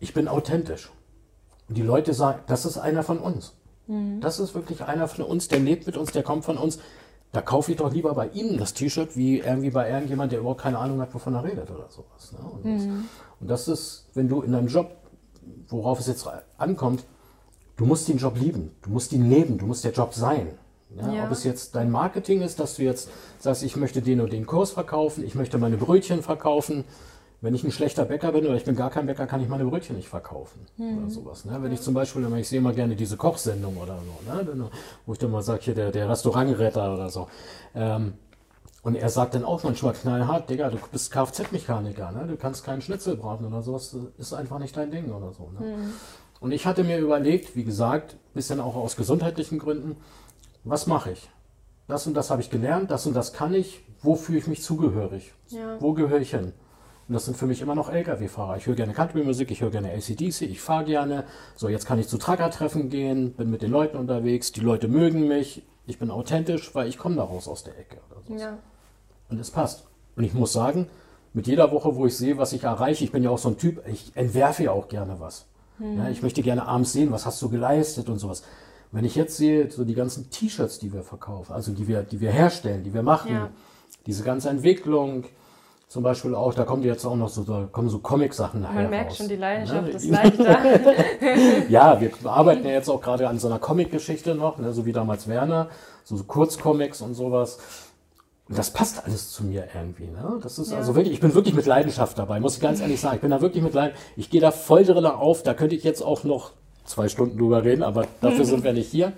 Ich 0.00 0.14
bin 0.14 0.28
authentisch. 0.28 0.90
Und 1.68 1.76
die 1.76 1.82
Leute 1.82 2.14
sagen, 2.14 2.40
das 2.46 2.64
ist 2.64 2.78
einer 2.78 3.02
von 3.02 3.18
uns. 3.18 3.54
Mhm. 3.86 4.20
Das 4.20 4.40
ist 4.40 4.54
wirklich 4.54 4.84
einer 4.84 5.08
von 5.08 5.24
uns, 5.24 5.48
der 5.48 5.58
lebt 5.58 5.86
mit 5.86 5.96
uns, 5.96 6.12
der 6.12 6.22
kommt 6.22 6.44
von 6.44 6.56
uns. 6.56 6.78
Da 7.32 7.42
kaufe 7.42 7.72
ich 7.72 7.76
doch 7.76 7.92
lieber 7.92 8.14
bei 8.14 8.28
Ihnen 8.28 8.56
das 8.56 8.72
T-Shirt, 8.72 9.16
wie 9.16 9.40
irgendwie 9.40 9.70
bei 9.70 9.90
irgendjemand, 9.90 10.32
der 10.32 10.38
überhaupt 10.40 10.62
keine 10.62 10.78
Ahnung 10.78 11.00
hat, 11.00 11.12
wovon 11.12 11.34
er 11.34 11.44
redet 11.44 11.70
oder 11.70 11.88
sowas. 11.90 12.32
Ne? 12.32 12.38
Und, 12.38 12.64
mhm. 12.64 12.76
das, 12.76 12.86
und 13.40 13.50
das 13.50 13.68
ist, 13.68 14.08
wenn 14.14 14.28
du 14.28 14.40
in 14.40 14.52
deinem 14.52 14.68
Job, 14.68 14.96
worauf 15.68 16.00
es 16.00 16.06
jetzt 16.06 16.26
ankommt, 16.56 17.04
du 17.76 17.84
musst 17.84 18.08
den 18.08 18.16
Job 18.16 18.38
lieben, 18.38 18.74
du 18.82 18.90
musst 18.90 19.12
ihn 19.12 19.28
leben, 19.28 19.58
du 19.58 19.66
musst 19.66 19.84
der 19.84 19.92
Job 19.92 20.14
sein. 20.14 20.56
Ja, 20.90 21.12
ja. 21.12 21.24
Ob 21.24 21.32
es 21.32 21.44
jetzt 21.44 21.74
dein 21.74 21.90
Marketing 21.90 22.42
ist, 22.42 22.60
dass 22.60 22.76
du 22.76 22.82
jetzt 22.82 23.10
sagst, 23.38 23.62
ich 23.62 23.76
möchte 23.76 24.02
den 24.02 24.20
und 24.20 24.32
den 24.32 24.46
Kurs 24.46 24.70
verkaufen, 24.70 25.24
ich 25.24 25.34
möchte 25.34 25.58
meine 25.58 25.76
Brötchen 25.76 26.22
verkaufen. 26.22 26.84
Wenn 27.42 27.54
ich 27.54 27.64
ein 27.64 27.70
schlechter 27.70 28.06
Bäcker 28.06 28.32
bin 28.32 28.46
oder 28.46 28.56
ich 28.56 28.64
bin 28.64 28.76
gar 28.76 28.88
kein 28.88 29.06
Bäcker, 29.06 29.26
kann 29.26 29.42
ich 29.42 29.48
meine 29.48 29.64
Brötchen 29.64 29.94
nicht 29.96 30.08
verkaufen 30.08 30.60
mhm. 30.78 30.98
oder 30.98 31.10
sowas. 31.10 31.44
Ne? 31.44 31.58
Wenn 31.60 31.70
ich 31.70 31.82
zum 31.82 31.92
Beispiel, 31.92 32.26
ich 32.38 32.48
sehe 32.48 32.62
mal 32.62 32.74
gerne 32.74 32.96
diese 32.96 33.18
Kochsendung 33.18 33.76
oder 33.76 33.98
so, 33.98 34.32
ne? 34.32 34.70
wo 35.04 35.12
ich 35.12 35.18
dann 35.18 35.30
mal 35.30 35.42
sage, 35.42 35.60
hier 35.62 35.74
der, 35.74 35.92
der 35.92 36.08
Restaurantretter 36.08 36.94
oder 36.94 37.10
so. 37.10 37.28
Ähm, 37.74 38.14
und 38.82 38.94
er 38.94 39.08
sagt 39.10 39.34
dann 39.34 39.44
auch 39.44 39.64
manchmal 39.64 39.92
knallhart, 39.92 40.48
Digga, 40.48 40.70
du 40.70 40.78
bist 40.90 41.12
Kfz-Mechaniker, 41.12 42.12
ne? 42.12 42.26
du 42.26 42.36
kannst 42.36 42.64
keinen 42.64 42.80
Schnitzel 42.80 43.16
braten 43.16 43.44
oder 43.44 43.60
sowas, 43.62 43.90
das 43.90 44.28
ist 44.28 44.32
einfach 44.32 44.58
nicht 44.58 44.76
dein 44.76 44.90
Ding 44.90 45.12
oder 45.12 45.32
so. 45.32 45.50
Ne? 45.58 45.66
Mhm. 45.66 45.92
Und 46.40 46.52
ich 46.52 46.66
hatte 46.66 46.84
mir 46.84 46.98
überlegt, 46.98 47.56
wie 47.56 47.64
gesagt, 47.64 48.16
bisschen 48.32 48.60
auch 48.60 48.76
aus 48.76 48.96
gesundheitlichen 48.96 49.58
Gründen, 49.58 49.96
was 50.66 50.86
mache 50.86 51.12
ich? 51.12 51.30
Das 51.88 52.06
und 52.06 52.14
das 52.14 52.30
habe 52.30 52.42
ich 52.42 52.50
gelernt, 52.50 52.90
das 52.90 53.06
und 53.06 53.14
das 53.14 53.32
kann 53.32 53.54
ich, 53.54 53.84
wo 54.02 54.16
fühle 54.16 54.38
ich 54.38 54.46
mich 54.46 54.62
zugehörig? 54.62 55.32
Ja. 55.48 55.80
Wo 55.80 55.92
gehöre 55.92 56.20
ich 56.20 56.30
hin? 56.30 56.52
Und 57.08 57.14
das 57.14 57.24
sind 57.24 57.36
für 57.36 57.46
mich 57.46 57.60
immer 57.62 57.76
noch 57.76 57.88
Lkw-Fahrer. 57.88 58.56
Ich 58.56 58.66
höre 58.66 58.74
gerne 58.74 58.92
Country-Musik, 58.92 59.52
ich 59.52 59.60
höre 59.60 59.70
gerne 59.70 59.92
ACDC, 59.92 60.42
ich 60.42 60.60
fahre 60.60 60.84
gerne. 60.84 61.24
So, 61.54 61.68
jetzt 61.68 61.86
kann 61.86 62.00
ich 62.00 62.08
zu 62.08 62.18
Trucker-Treffen 62.18 62.90
gehen, 62.90 63.32
bin 63.34 63.48
mit 63.48 63.62
den 63.62 63.70
Leuten 63.70 63.96
unterwegs, 63.96 64.50
die 64.50 64.60
Leute 64.60 64.88
mögen 64.88 65.28
mich, 65.28 65.62
ich 65.86 66.00
bin 66.00 66.10
authentisch, 66.10 66.74
weil 66.74 66.88
ich 66.88 66.98
komme 66.98 67.14
daraus 67.14 67.46
aus 67.46 67.62
der 67.62 67.78
Ecke. 67.78 67.98
Ja. 68.36 68.58
Und 69.28 69.38
es 69.38 69.52
passt. 69.52 69.86
Und 70.16 70.24
ich 70.24 70.34
muss 70.34 70.52
sagen, 70.52 70.88
mit 71.32 71.46
jeder 71.46 71.70
Woche, 71.70 71.94
wo 71.94 72.06
ich 72.06 72.16
sehe, 72.16 72.38
was 72.38 72.52
ich 72.52 72.64
erreiche, 72.64 73.04
ich 73.04 73.12
bin 73.12 73.22
ja 73.22 73.30
auch 73.30 73.38
so 73.38 73.50
ein 73.50 73.58
Typ, 73.58 73.86
ich 73.86 74.10
entwerfe 74.16 74.64
ja 74.64 74.72
auch 74.72 74.88
gerne 74.88 75.20
was. 75.20 75.46
Hm. 75.78 75.98
Ja, 75.98 76.08
ich 76.08 76.22
möchte 76.22 76.42
gerne 76.42 76.66
abends 76.66 76.92
sehen, 76.92 77.12
was 77.12 77.26
hast 77.26 77.40
du 77.40 77.48
geleistet 77.48 78.08
und 78.08 78.18
sowas. 78.18 78.42
Wenn 78.96 79.04
ich 79.04 79.14
jetzt 79.14 79.36
sehe, 79.36 79.70
so 79.70 79.84
die 79.84 79.94
ganzen 79.94 80.30
T-Shirts, 80.30 80.78
die 80.78 80.90
wir 80.90 81.02
verkaufen, 81.02 81.52
also 81.52 81.70
die 81.70 81.86
wir, 81.86 82.02
die 82.02 82.18
wir 82.18 82.30
herstellen, 82.30 82.82
die 82.82 82.94
wir 82.94 83.02
machen, 83.02 83.30
ja. 83.30 83.50
diese 84.06 84.24
ganze 84.24 84.48
Entwicklung, 84.48 85.24
zum 85.86 86.02
Beispiel 86.02 86.34
auch, 86.34 86.54
da 86.54 86.64
kommen 86.64 86.82
jetzt 86.82 87.04
auch 87.04 87.14
noch 87.14 87.28
so, 87.28 87.42
da 87.42 87.68
kommen 87.70 87.90
so 87.90 87.98
Comic-Sachen 87.98 88.62
nachher. 88.62 88.74
Man 88.80 88.88
merkt 88.88 89.10
raus. 89.10 89.18
schon, 89.18 89.28
die 89.28 89.36
Leidenschaft 89.36 89.88
ne? 89.88 89.90
ist 89.90 90.08
leichter. 90.08 91.68
ja, 91.68 92.00
wir 92.00 92.10
arbeiten 92.24 92.64
ja 92.64 92.72
jetzt 92.72 92.88
auch 92.88 93.02
gerade 93.02 93.28
an 93.28 93.38
so 93.38 93.48
einer 93.48 93.58
Comic-Geschichte 93.58 94.34
noch, 94.34 94.56
ne? 94.56 94.72
so 94.72 94.86
wie 94.86 94.92
damals 94.92 95.28
Werner, 95.28 95.68
so, 96.02 96.16
so 96.16 96.24
Kurzcomics 96.24 97.02
und 97.02 97.12
sowas. 97.12 97.58
Und 98.48 98.56
das 98.56 98.70
passt 98.70 99.04
alles 99.04 99.30
zu 99.30 99.44
mir 99.44 99.68
irgendwie. 99.74 100.06
Ne? 100.06 100.40
Das 100.42 100.58
ist 100.58 100.70
ja. 100.72 100.78
also 100.78 100.94
wirklich, 100.94 101.12
ich 101.12 101.20
bin 101.20 101.34
wirklich 101.34 101.54
mit 101.54 101.66
Leidenschaft 101.66 102.18
dabei, 102.18 102.40
muss 102.40 102.54
ich 102.54 102.62
ganz 102.62 102.80
ehrlich 102.80 102.98
sagen. 102.98 103.16
Ich 103.16 103.20
bin 103.20 103.30
da 103.30 103.42
wirklich 103.42 103.62
mit 103.62 103.74
Leidenschaft. 103.74 104.06
Ich 104.16 104.30
gehe 104.30 104.40
da 104.40 104.52
voll 104.52 104.86
drin 104.86 105.04
auf. 105.04 105.42
Da 105.42 105.52
könnte 105.52 105.74
ich 105.74 105.84
jetzt 105.84 106.00
auch 106.00 106.24
noch 106.24 106.52
zwei 106.86 107.08
Stunden 107.08 107.38
drüber 107.38 107.64
reden, 107.64 107.82
aber 107.82 108.06
dafür 108.20 108.44
sind 108.44 108.64
wir 108.64 108.72
nicht 108.72 108.90
hier. 108.90 109.12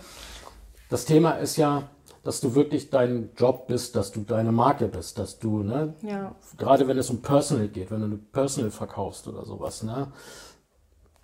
Das 0.91 1.05
Thema 1.05 1.33
ist 1.33 1.57
ja, 1.57 1.85
dass 2.25 2.41
du 2.41 2.55
wirklich 2.55 2.91
dein 2.91 3.31
Job 3.37 3.67
bist, 3.69 3.97
dass 3.97 4.13
du 4.13 4.21
deine 4.21 4.53
Marke 4.53 4.89
bist, 4.89 5.19
dass 5.19 5.39
du, 5.39 5.63
ne, 5.63 5.95
ja. 6.03 6.35
gerade 6.57 6.89
wenn 6.89 6.99
es 6.99 7.11
um 7.11 7.23
Personal 7.23 7.69
geht, 7.69 7.91
wenn 7.91 8.01
du 8.01 8.19
Personal 8.19 8.71
verkaufst 8.71 9.29
oder 9.29 9.45
sowas, 9.45 9.83
ne, 9.83 10.09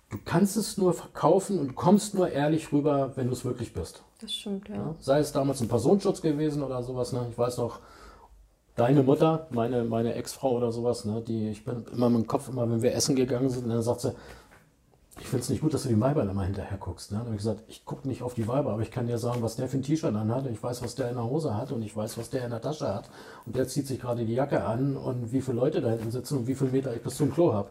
du 0.09 0.17
kannst 0.23 0.55
es 0.57 0.77
nur 0.77 0.93
verkaufen 0.93 1.59
und 1.59 1.75
kommst 1.75 2.15
nur 2.15 2.29
ehrlich 2.29 2.71
rüber, 2.71 3.11
wenn 3.15 3.27
du 3.27 3.33
es 3.33 3.43
wirklich 3.43 3.73
bist. 3.73 4.03
Das 4.21 4.33
stimmt, 4.33 4.69
ja. 4.69 4.75
ja. 4.75 4.95
Sei 4.99 5.19
es 5.19 5.31
damals 5.31 5.61
ein 5.61 5.67
Personenschutz 5.67 6.21
gewesen 6.21 6.63
oder 6.63 6.81
sowas, 6.83 7.11
ne, 7.11 7.27
ich 7.29 7.37
weiß 7.37 7.57
noch, 7.57 7.79
deine 8.75 9.03
Mutter, 9.03 9.47
meine, 9.51 9.83
meine 9.83 10.13
Ex-Frau 10.15 10.57
oder 10.57 10.71
sowas, 10.71 11.05
ne, 11.05 11.21
die, 11.21 11.49
ich 11.49 11.65
bin 11.65 11.85
immer 11.93 12.09
mit 12.09 12.23
dem 12.23 12.27
Kopf, 12.27 12.49
immer 12.49 12.69
wenn 12.69 12.81
wir 12.81 12.93
essen 12.93 13.15
gegangen 13.15 13.49
sind, 13.49 13.69
dann 13.69 13.81
sagt 13.81 14.01
sie, 14.01 14.13
ich 15.19 15.27
finde 15.27 15.43
es 15.43 15.49
nicht 15.49 15.61
gut, 15.61 15.73
dass 15.73 15.83
du 15.83 15.89
die 15.89 15.99
Weibern 15.99 16.29
immer 16.29 16.43
hinterher 16.43 16.77
guckst. 16.77 17.11
Ne? 17.11 17.17
Dann 17.17 17.27
habe 17.27 17.35
ich 17.35 17.41
gesagt, 17.41 17.63
ich 17.67 17.85
gucke 17.85 18.07
nicht 18.07 18.21
auf 18.21 18.33
die 18.33 18.47
Weiber, 18.47 18.73
aber 18.73 18.81
ich 18.81 18.91
kann 18.91 19.07
dir 19.07 19.17
sagen, 19.17 19.41
was 19.41 19.55
der 19.55 19.69
für 19.69 19.77
ein 19.77 19.83
T-Shirt 19.83 20.13
anhat. 20.13 20.45
Ich 20.47 20.61
weiß, 20.61 20.83
was 20.83 20.95
der 20.95 21.09
in 21.09 21.15
der 21.15 21.23
Hose 21.23 21.55
hat 21.55 21.71
und 21.71 21.81
ich 21.83 21.95
weiß, 21.95 22.17
was 22.17 22.29
der 22.29 22.43
in 22.43 22.51
der 22.51 22.61
Tasche 22.61 22.93
hat. 22.93 23.09
Und 23.45 23.55
der 23.55 23.67
zieht 23.67 23.87
sich 23.87 24.01
gerade 24.01 24.25
die 24.25 24.33
Jacke 24.33 24.65
an 24.65 24.97
und 24.97 25.31
wie 25.31 25.41
viele 25.41 25.57
Leute 25.57 25.81
da 25.81 25.89
hinten 25.89 26.11
sitzen 26.11 26.39
und 26.39 26.47
wie 26.47 26.55
viele 26.55 26.71
Meter 26.71 26.93
ich 26.93 27.01
bis 27.01 27.15
zum 27.15 27.33
Klo 27.33 27.53
habe. 27.53 27.69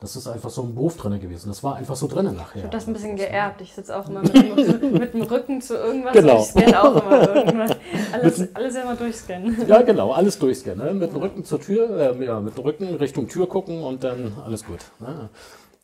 Das 0.00 0.14
ist 0.14 0.28
einfach 0.28 0.50
so 0.50 0.62
ein 0.62 0.76
Beruf 0.76 0.96
drin 0.96 1.18
gewesen. 1.18 1.48
Das 1.48 1.64
war 1.64 1.74
einfach 1.74 1.96
so 1.96 2.06
drin 2.06 2.26
nachher. 2.26 2.58
Ich 2.58 2.62
habe 2.62 2.72
das 2.72 2.86
ein 2.86 2.92
bisschen 2.92 3.16
geerbt. 3.16 3.60
Ich 3.60 3.74
sitze 3.74 3.98
auch 3.98 4.08
immer 4.08 4.22
mit 4.22 4.32
dem, 4.82 4.92
mit 4.92 5.12
dem, 5.12 5.22
Rücken 5.22 5.60
zu 5.60 5.74
irgendwas 5.74 6.12
genau. 6.12 6.36
und 6.36 6.40
ich 6.40 6.46
scanne 6.46 6.82
auch 6.84 7.02
immer 7.04 7.34
irgendwas. 7.34 7.76
Alles, 8.12 8.54
alles 8.54 8.76
immer 8.76 8.94
durchscannen. 8.94 9.66
Ja, 9.66 9.82
genau, 9.82 10.12
alles 10.12 10.38
durchscannen. 10.38 10.86
Ne? 10.86 10.94
Mit 10.94 11.10
dem 11.12 11.16
Rücken 11.20 11.44
zur 11.44 11.60
Tür, 11.60 12.16
äh, 12.16 12.24
ja, 12.24 12.38
mit 12.38 12.56
dem 12.56 12.62
Rücken 12.62 12.94
Richtung 12.94 13.26
Tür 13.26 13.48
gucken 13.48 13.82
und 13.82 14.04
dann 14.04 14.34
alles 14.46 14.64
gut. 14.64 14.78
Ne? 15.00 15.30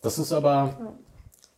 Das 0.05 0.19
ist 0.19 0.33
aber, 0.33 0.95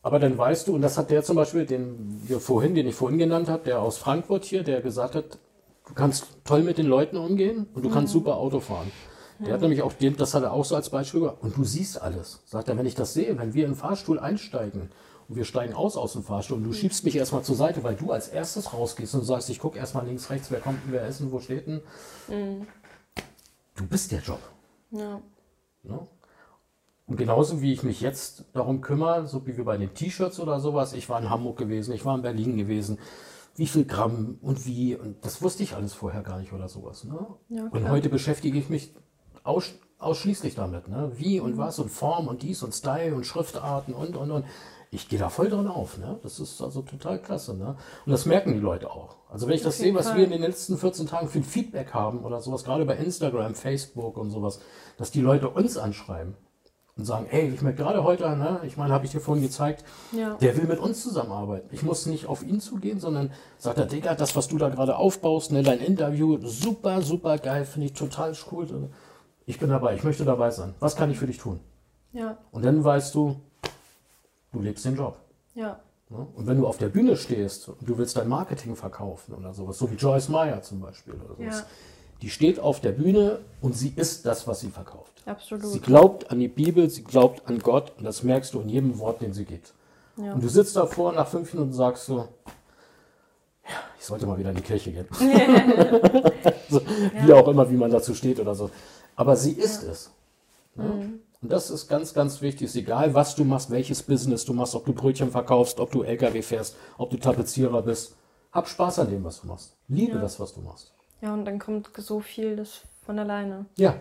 aber 0.01 0.19
dann 0.19 0.37
weißt 0.37 0.69
du, 0.69 0.75
und 0.75 0.81
das 0.81 0.97
hat 0.97 1.11
der 1.11 1.21
zum 1.21 1.35
Beispiel, 1.35 1.65
den 1.65 2.21
wir 2.25 2.39
vorhin, 2.39 2.75
den 2.75 2.87
ich 2.87 2.95
vorhin 2.95 3.19
genannt 3.19 3.49
habe, 3.49 3.65
der 3.65 3.81
aus 3.81 3.97
Frankfurt 3.97 4.45
hier, 4.45 4.63
der 4.63 4.81
gesagt 4.81 5.15
hat, 5.15 5.37
du 5.85 5.93
kannst 5.93 6.27
toll 6.45 6.63
mit 6.63 6.77
den 6.77 6.85
Leuten 6.85 7.17
umgehen 7.17 7.67
und 7.73 7.83
du 7.83 7.89
mhm. 7.89 7.93
kannst 7.93 8.13
super 8.13 8.37
Auto 8.37 8.61
fahren. 8.61 8.89
Der 9.39 9.53
hat 9.53 9.61
nämlich 9.61 9.81
auch, 9.81 9.91
den, 9.93 10.15
das 10.15 10.33
hat 10.33 10.43
er 10.43 10.53
auch 10.53 10.63
so 10.65 10.75
als 10.75 10.89
Beispiel 10.89 11.19
gemacht. 11.19 11.37
Und 11.41 11.57
du 11.57 11.63
siehst 11.63 12.01
alles. 12.01 12.39
Sagt 12.45 12.69
er, 12.69 12.77
wenn 12.77 12.85
ich 12.85 12.95
das 12.95 13.13
sehe, 13.13 13.37
wenn 13.37 13.53
wir 13.53 13.65
in 13.65 13.71
den 13.71 13.77
Fahrstuhl 13.77 14.17
einsteigen 14.17 14.89
und 15.27 15.35
wir 15.35 15.43
steigen 15.43 15.73
aus 15.73 15.97
aus 15.97 16.13
dem 16.13 16.23
Fahrstuhl 16.23 16.57
und 16.57 16.63
du 16.63 16.73
schiebst 16.73 17.03
mich 17.03 17.17
erstmal 17.17 17.43
zur 17.43 17.55
Seite, 17.55 17.83
weil 17.83 17.95
du 17.95 18.11
als 18.11 18.29
erstes 18.29 18.73
rausgehst 18.73 19.13
und 19.13 19.25
sagst, 19.25 19.49
ich 19.49 19.59
gucke 19.59 19.77
erstmal 19.77 20.05
links, 20.05 20.29
rechts, 20.29 20.49
wer 20.51 20.61
kommt 20.61 20.85
denn, 20.85 20.93
wer 20.93 21.03
essen, 21.03 21.33
wo 21.33 21.39
steht 21.39 21.67
denn. 21.67 21.81
Mhm. 22.29 22.65
Du 23.75 23.85
bist 23.85 24.11
der 24.11 24.21
Job. 24.21 24.39
Ja. 24.91 25.21
ja? 25.83 26.07
Und 27.07 27.15
genauso 27.15 27.61
wie 27.61 27.71
ich 27.71 27.83
mich 27.83 28.01
jetzt 28.01 28.43
darum 28.51 28.81
kümmere, 28.81 29.27
so 29.27 29.47
wie 29.47 29.55
wir 29.55 29.63
bei 29.63 29.77
den 29.77 29.93
T-Shirts 29.93 30.41
oder 30.41 30.59
sowas, 30.59 30.91
ich 30.91 31.07
war 31.07 31.19
in 31.21 31.29
Hamburg 31.29 31.57
gewesen, 31.57 31.93
ich 31.93 32.03
war 32.03 32.15
in 32.15 32.21
Berlin 32.21 32.57
gewesen, 32.57 32.99
wie 33.55 33.65
viel 33.65 33.85
Gramm 33.85 34.37
und 34.41 34.65
wie, 34.65 34.95
und 34.95 35.23
das 35.25 35.41
wusste 35.41 35.63
ich 35.63 35.73
alles 35.73 35.93
vorher 35.93 36.21
gar 36.21 36.37
nicht 36.37 36.51
oder 36.51 36.67
sowas. 36.67 37.05
Ne? 37.05 37.17
Ja, 37.47 37.67
und 37.71 37.89
heute 37.89 38.09
beschäftige 38.09 38.59
ich 38.59 38.69
mich 38.69 38.93
aus, 39.43 39.73
ausschließlich 39.99 40.55
damit, 40.55 40.89
ne? 40.89 41.13
wie 41.15 41.39
und 41.39 41.53
mhm. 41.53 41.59
was 41.59 41.79
und 41.79 41.89
Form 41.89 42.27
und 42.27 42.43
dies 42.43 42.61
und 42.61 42.73
Style 42.73 43.15
und 43.15 43.25
Schriftarten 43.25 43.93
und, 43.93 44.17
und, 44.17 44.29
und. 44.29 44.45
Ich 44.89 45.09
gehe 45.09 45.19
da 45.19 45.29
voll 45.29 45.49
drin 45.49 45.67
auf. 45.67 45.97
Ne? 45.97 46.17
Das 46.23 46.39
ist 46.39 46.61
also 46.61 46.81
total 46.81 47.21
klasse. 47.21 47.57
Ne? 47.57 47.75
Und 48.05 48.11
das 48.11 48.25
merken 48.25 48.53
die 48.53 48.59
Leute 48.59 48.89
auch. 48.89 49.17
Also 49.29 49.47
wenn 49.47 49.55
ich 49.55 49.61
das 49.61 49.77
sehe, 49.77 49.93
was 49.93 50.15
wir 50.15 50.23
in 50.23 50.29
den 50.29 50.41
letzten 50.41 50.77
14 50.77 51.07
Tagen 51.07 51.27
für 51.27 51.39
ein 51.39 51.43
Feedback 51.43 51.93
haben 51.93 52.23
oder 52.23 52.39
sowas, 52.39 52.63
gerade 52.63 52.85
bei 52.85 52.95
Instagram, 52.95 53.53
Facebook 53.53 54.15
und 54.15 54.29
sowas, 54.29 54.61
dass 54.97 55.11
die 55.11 55.19
Leute 55.19 55.49
uns 55.49 55.77
anschreiben 55.77 56.35
und 56.97 57.05
sagen, 57.05 57.27
ey, 57.29 57.49
ich 57.49 57.61
merke 57.61 57.83
gerade 57.83 58.03
heute, 58.03 58.27
ne, 58.35 58.59
ich 58.63 58.75
meine, 58.75 58.93
habe 58.93 59.05
ich 59.05 59.11
dir 59.11 59.19
vorhin 59.19 59.43
gezeigt, 59.43 59.85
ja. 60.11 60.35
der 60.35 60.57
will 60.57 60.65
mit 60.65 60.79
uns 60.79 61.03
zusammenarbeiten. 61.03 61.69
Ich 61.71 61.83
muss 61.83 62.05
nicht 62.07 62.25
auf 62.25 62.43
ihn 62.43 62.59
zugehen, 62.59 62.99
sondern 62.99 63.31
sagt 63.59 63.77
er, 63.77 63.85
Digga, 63.85 64.15
das, 64.15 64.35
was 64.35 64.47
du 64.47 64.57
da 64.57 64.69
gerade 64.69 64.95
aufbaust, 64.95 65.51
ne, 65.51 65.61
dein 65.61 65.79
Interview, 65.79 66.39
super, 66.41 67.01
super 67.01 67.37
geil, 67.37 67.65
finde 67.65 67.87
ich 67.87 67.93
total 67.93 68.33
cool. 68.51 68.89
Ich 69.45 69.59
bin 69.59 69.69
dabei, 69.69 69.95
ich 69.95 70.03
möchte 70.03 70.25
dabei 70.25 70.51
sein. 70.51 70.73
Was 70.79 70.95
kann 70.95 71.11
ich 71.11 71.19
für 71.19 71.27
dich 71.27 71.37
tun? 71.37 71.59
Ja. 72.13 72.37
Und 72.51 72.65
dann 72.65 72.83
weißt 72.83 73.13
du, 73.13 73.35
du 74.51 74.61
lebst 74.61 74.83
den 74.85 74.95
Job. 74.95 75.17
Ja. 75.53 75.79
Ne? 76.09 76.25
Und 76.35 76.47
wenn 76.47 76.57
du 76.57 76.65
auf 76.65 76.77
der 76.77 76.89
Bühne 76.89 77.15
stehst 77.15 77.69
und 77.69 77.87
du 77.87 77.97
willst 77.97 78.17
dein 78.17 78.27
Marketing 78.27 78.75
verkaufen 78.75 79.35
oder 79.35 79.53
sowas, 79.53 79.77
so 79.77 79.91
wie 79.91 79.95
Joyce 79.95 80.29
Meyer 80.29 80.61
zum 80.61 80.79
Beispiel 80.79 81.13
oder 81.13 81.35
sowas, 81.35 81.59
ja. 81.59 81.65
Die 82.21 82.29
steht 82.29 82.59
auf 82.59 82.81
der 82.81 82.91
Bühne 82.91 83.39
und 83.61 83.75
sie 83.75 83.93
ist 83.95 84.25
das, 84.25 84.47
was 84.47 84.61
sie 84.61 84.69
verkauft. 84.69 85.13
Absolut. 85.25 85.65
Sie 85.65 85.79
glaubt 85.79 86.31
an 86.31 86.39
die 86.39 86.47
Bibel, 86.47 86.89
sie 86.89 87.03
glaubt 87.03 87.47
an 87.47 87.59
Gott 87.59 87.93
und 87.97 88.05
das 88.05 88.23
merkst 88.23 88.53
du 88.53 88.61
in 88.61 88.69
jedem 88.69 88.99
Wort, 88.99 89.21
den 89.21 89.33
sie 89.33 89.45
gibt. 89.45 89.73
Ja. 90.17 90.33
Und 90.33 90.43
du 90.43 90.49
sitzt 90.49 90.75
davor 90.75 91.13
nach 91.13 91.27
fünf 91.27 91.53
Minuten 91.53 91.73
sagst 91.73 92.05
so, 92.05 92.27
ja, 93.65 93.75
ich 93.99 94.05
sollte 94.05 94.25
mal 94.25 94.37
wieder 94.37 94.49
in 94.49 94.55
die 94.55 94.61
Kirche 94.61 94.91
gehen. 94.91 95.07
so, 96.69 96.79
ja. 96.79 97.27
Wie 97.27 97.33
auch 97.33 97.47
immer, 97.47 97.69
wie 97.69 97.75
man 97.75 97.91
dazu 97.91 98.13
steht 98.13 98.39
oder 98.39 98.55
so. 98.55 98.71
Aber 99.15 99.35
sie 99.35 99.51
ist 99.51 99.83
es. 99.83 100.11
Ne? 100.75 100.85
Mhm. 100.85 101.19
Und 101.41 101.51
das 101.51 101.69
ist 101.69 101.87
ganz, 101.87 102.13
ganz 102.13 102.41
wichtig. 102.41 102.65
Ist 102.65 102.75
egal, 102.75 103.13
was 103.13 103.35
du 103.35 103.43
machst, 103.43 103.69
welches 103.69 104.01
Business 104.01 104.43
du 104.45 104.53
machst, 104.53 104.73
ob 104.73 104.85
du 104.85 104.93
Brötchen 104.93 105.29
verkaufst, 105.29 105.79
ob 105.79 105.91
du 105.91 106.01
LKW 106.03 106.41
fährst, 106.41 106.75
ob 106.97 107.11
du 107.11 107.17
Tapezierer 107.17 107.81
bist. 107.83 108.15
Hab 108.51 108.67
Spaß 108.67 108.99
an 108.99 109.11
dem, 109.11 109.23
was 109.23 109.41
du 109.41 109.47
machst. 109.47 109.75
Liebe 109.87 110.17
das, 110.17 110.39
was 110.39 110.53
du 110.53 110.61
machst. 110.61 110.93
Ja, 111.21 111.33
und 111.33 111.45
dann 111.45 111.59
kommt 111.59 111.89
so 111.97 112.19
viel 112.19 112.55
das 112.55 112.81
von 113.05 113.17
alleine. 113.19 113.65
Ja. 113.77 113.95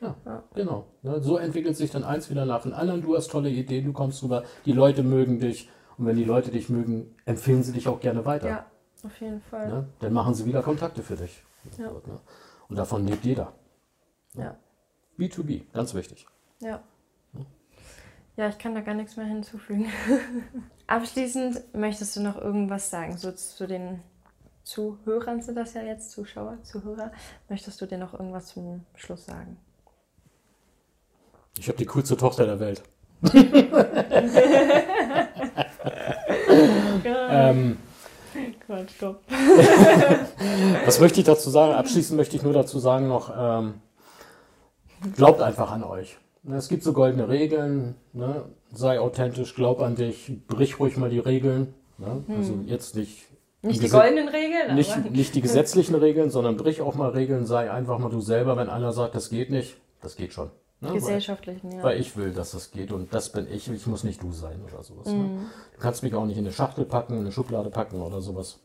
Ja, 0.00 0.16
Ja. 0.26 0.42
genau. 0.54 0.86
Ne, 1.02 1.20
so 1.22 1.36
entwickelt 1.36 1.76
sich 1.76 1.90
dann 1.90 2.04
eins 2.04 2.28
wieder 2.30 2.44
nach 2.44 2.62
dem 2.62 2.74
anderen. 2.74 3.02
Du 3.02 3.16
hast 3.16 3.30
tolle 3.30 3.50
Ideen, 3.50 3.84
du 3.84 3.92
kommst 3.92 4.22
rüber, 4.22 4.44
die 4.64 4.72
Leute 4.72 5.02
mögen 5.02 5.38
dich. 5.38 5.70
Und 5.98 6.06
wenn 6.06 6.16
die 6.16 6.24
Leute 6.24 6.50
dich 6.50 6.68
mögen, 6.68 7.14
empfehlen 7.24 7.62
sie 7.62 7.72
dich 7.72 7.86
auch 7.86 8.00
gerne 8.00 8.24
weiter. 8.24 8.48
Ja, 8.48 8.66
auf 9.04 9.20
jeden 9.20 9.40
Fall. 9.42 9.68
Ne? 9.68 9.88
Dann 10.00 10.12
machen 10.12 10.34
sie 10.34 10.44
wieder 10.46 10.62
Kontakte 10.62 11.02
für 11.02 11.16
dich. 11.16 11.44
Ja. 11.78 11.90
Ne? 11.90 12.00
Und 12.68 12.76
davon 12.76 13.06
lebt 13.06 13.24
jeder. 13.24 13.52
Ja. 14.34 14.56
B2B, 15.18 15.70
ganz 15.72 15.94
wichtig. 15.94 16.26
Ja. 16.60 16.82
Ja, 18.36 18.48
ich 18.48 18.56
kann 18.58 18.74
da 18.74 18.80
gar 18.80 18.94
nichts 18.94 19.16
mehr 19.16 19.26
hinzufügen. 19.26 19.86
Abschließend 20.86 21.74
möchtest 21.74 22.16
du 22.16 22.22
noch 22.22 22.40
irgendwas 22.40 22.90
sagen, 22.90 23.16
so 23.18 23.30
zu 23.32 23.66
den 23.66 24.00
Zuhörern 24.64 25.42
sind 25.42 25.56
das 25.56 25.74
ja 25.74 25.82
jetzt, 25.82 26.10
Zuschauer, 26.12 26.58
Zuhörer. 26.62 27.12
Möchtest 27.48 27.80
du 27.80 27.86
dir 27.86 27.98
noch 27.98 28.12
irgendwas 28.14 28.48
zum 28.48 28.84
Schluss 28.94 29.26
sagen? 29.26 29.56
Ich 31.58 31.68
habe 31.68 31.78
die 31.78 31.86
coolste 31.86 32.16
Tochter 32.16 32.46
der 32.46 32.60
Welt. 32.60 32.82
ähm, 37.30 37.76
Gott, 38.66 38.90
stopp. 38.90 39.20
was 40.86 41.00
möchte 41.00 41.20
ich 41.20 41.26
dazu 41.26 41.50
sagen? 41.50 41.74
Abschließend 41.74 42.16
möchte 42.16 42.36
ich 42.36 42.42
nur 42.42 42.52
dazu 42.52 42.78
sagen 42.78 43.08
noch, 43.08 43.32
ähm, 43.36 43.74
glaubt 45.14 45.40
einfach 45.40 45.70
an 45.70 45.84
euch. 45.84 46.18
Ne, 46.42 46.56
Es 46.56 46.68
gibt 46.68 46.82
so 46.82 46.92
goldene 46.92 47.28
Regeln. 47.28 47.96
Ne? 48.12 48.44
Sei 48.72 48.98
authentisch, 48.98 49.54
glaub 49.54 49.80
an 49.80 49.94
dich, 49.94 50.32
brich 50.48 50.80
ruhig 50.80 50.96
mal 50.96 51.10
die 51.10 51.18
Regeln. 51.18 51.74
Ne? 51.98 52.24
Also 52.36 52.58
jetzt 52.66 52.96
nicht, 52.96 53.26
Nicht 53.62 53.82
die 53.82 53.88
goldenen 53.88 54.28
Regeln, 54.28 54.74
nicht, 54.74 55.10
nicht 55.10 55.34
die 55.34 55.40
gesetzlichen 55.40 55.94
Regeln, 55.94 56.30
sondern 56.30 56.56
brich 56.56 56.80
auch 56.80 56.94
mal 56.96 57.10
Regeln, 57.10 57.46
sei 57.46 57.70
einfach 57.70 57.98
mal 57.98 58.10
du 58.10 58.20
selber. 58.20 58.56
Wenn 58.56 58.68
einer 58.68 58.92
sagt, 58.92 59.14
das 59.14 59.30
geht 59.30 59.50
nicht, 59.50 59.76
das 60.00 60.16
geht 60.16 60.32
schon. 60.32 60.50
Ne? 60.80 60.88
Weil- 60.88 60.94
gesellschaftlichen, 60.94 61.70
ja. 61.70 61.82
Weil 61.82 62.00
ich 62.00 62.16
will, 62.16 62.32
dass 62.32 62.50
das 62.52 62.72
geht 62.72 62.90
und 62.90 63.14
das 63.14 63.30
bin 63.30 63.46
ich. 63.46 63.70
Ich 63.70 63.86
muss 63.86 64.02
nicht 64.02 64.20
du 64.20 64.32
sein 64.32 64.60
oder 64.64 64.82
sowas. 64.82 65.06
Ne? 65.06 65.14
Mhm. 65.14 65.46
Du 65.74 65.80
kannst 65.80 66.02
mich 66.02 66.12
auch 66.14 66.26
nicht 66.26 66.36
in 66.38 66.44
eine 66.44 66.52
Schachtel 66.52 66.84
packen, 66.84 67.14
in 67.14 67.20
eine 67.20 67.32
Schublade 67.32 67.70
packen 67.70 68.02
oder 68.02 68.20
sowas. 68.20 68.58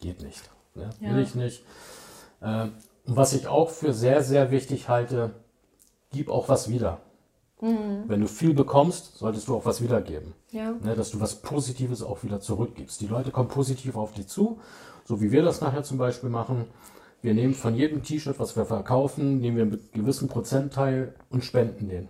Geht 0.00 0.22
nicht. 0.22 0.42
Ne? 0.74 0.90
Ja. 1.00 1.14
Will 1.14 1.22
ich 1.22 1.34
nicht. 1.34 1.64
Ähm, 2.42 2.74
und 3.06 3.16
was 3.16 3.32
ich 3.32 3.46
auch 3.48 3.70
für 3.70 3.94
sehr, 3.94 4.22
sehr 4.22 4.50
wichtig 4.50 4.90
halte, 4.90 5.30
gib 6.12 6.28
auch 6.28 6.50
was 6.50 6.68
wieder. 6.68 7.00
Mhm. 7.60 8.04
Wenn 8.06 8.20
du 8.20 8.26
viel 8.28 8.54
bekommst, 8.54 9.16
solltest 9.16 9.48
du 9.48 9.56
auch 9.56 9.64
was 9.64 9.82
wiedergeben. 9.82 10.34
Ja, 10.50 10.72
Ne? 10.72 10.94
Dass 10.94 11.10
du 11.10 11.20
was 11.20 11.36
Positives 11.36 12.02
auch 12.02 12.22
wieder 12.22 12.40
zurückgibst. 12.40 13.00
Die 13.00 13.06
Leute 13.06 13.30
kommen 13.30 13.48
positiv 13.48 13.96
auf 13.96 14.12
dich 14.12 14.26
zu, 14.26 14.58
so 15.04 15.20
wie 15.20 15.30
wir 15.32 15.42
das 15.42 15.60
nachher 15.60 15.82
zum 15.82 15.98
Beispiel 15.98 16.28
machen. 16.30 16.66
Wir 17.22 17.34
nehmen 17.34 17.54
von 17.54 17.74
jedem 17.74 18.02
T-Shirt, 18.02 18.38
was 18.38 18.56
wir 18.56 18.66
verkaufen, 18.66 19.40
nehmen 19.40 19.56
wir 19.56 19.64
einen 19.64 19.80
gewissen 19.92 20.28
Prozentteil 20.28 21.14
und 21.30 21.44
spenden 21.44 21.88
den. 21.88 22.08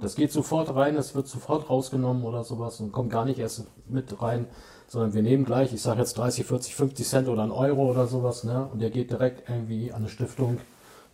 Das 0.00 0.14
geht 0.14 0.30
sofort 0.30 0.74
rein, 0.74 0.96
es 0.96 1.14
wird 1.14 1.26
sofort 1.26 1.70
rausgenommen 1.70 2.24
oder 2.24 2.44
sowas 2.44 2.80
und 2.80 2.92
kommt 2.92 3.10
gar 3.10 3.24
nicht 3.24 3.38
erst 3.38 3.66
mit 3.88 4.20
rein, 4.20 4.46
sondern 4.88 5.14
wir 5.14 5.22
nehmen 5.22 5.46
gleich, 5.46 5.72
ich 5.72 5.80
sage 5.80 6.00
jetzt 6.00 6.18
30, 6.18 6.44
40, 6.44 6.74
50 6.74 7.08
Cent 7.08 7.28
oder 7.28 7.42
einen 7.44 7.52
Euro 7.52 7.90
oder 7.90 8.06
sowas, 8.06 8.44
ne? 8.44 8.68
und 8.70 8.82
der 8.82 8.90
geht 8.90 9.10
direkt 9.10 9.48
irgendwie 9.48 9.90
an 9.90 10.00
eine 10.00 10.08
Stiftung, 10.10 10.58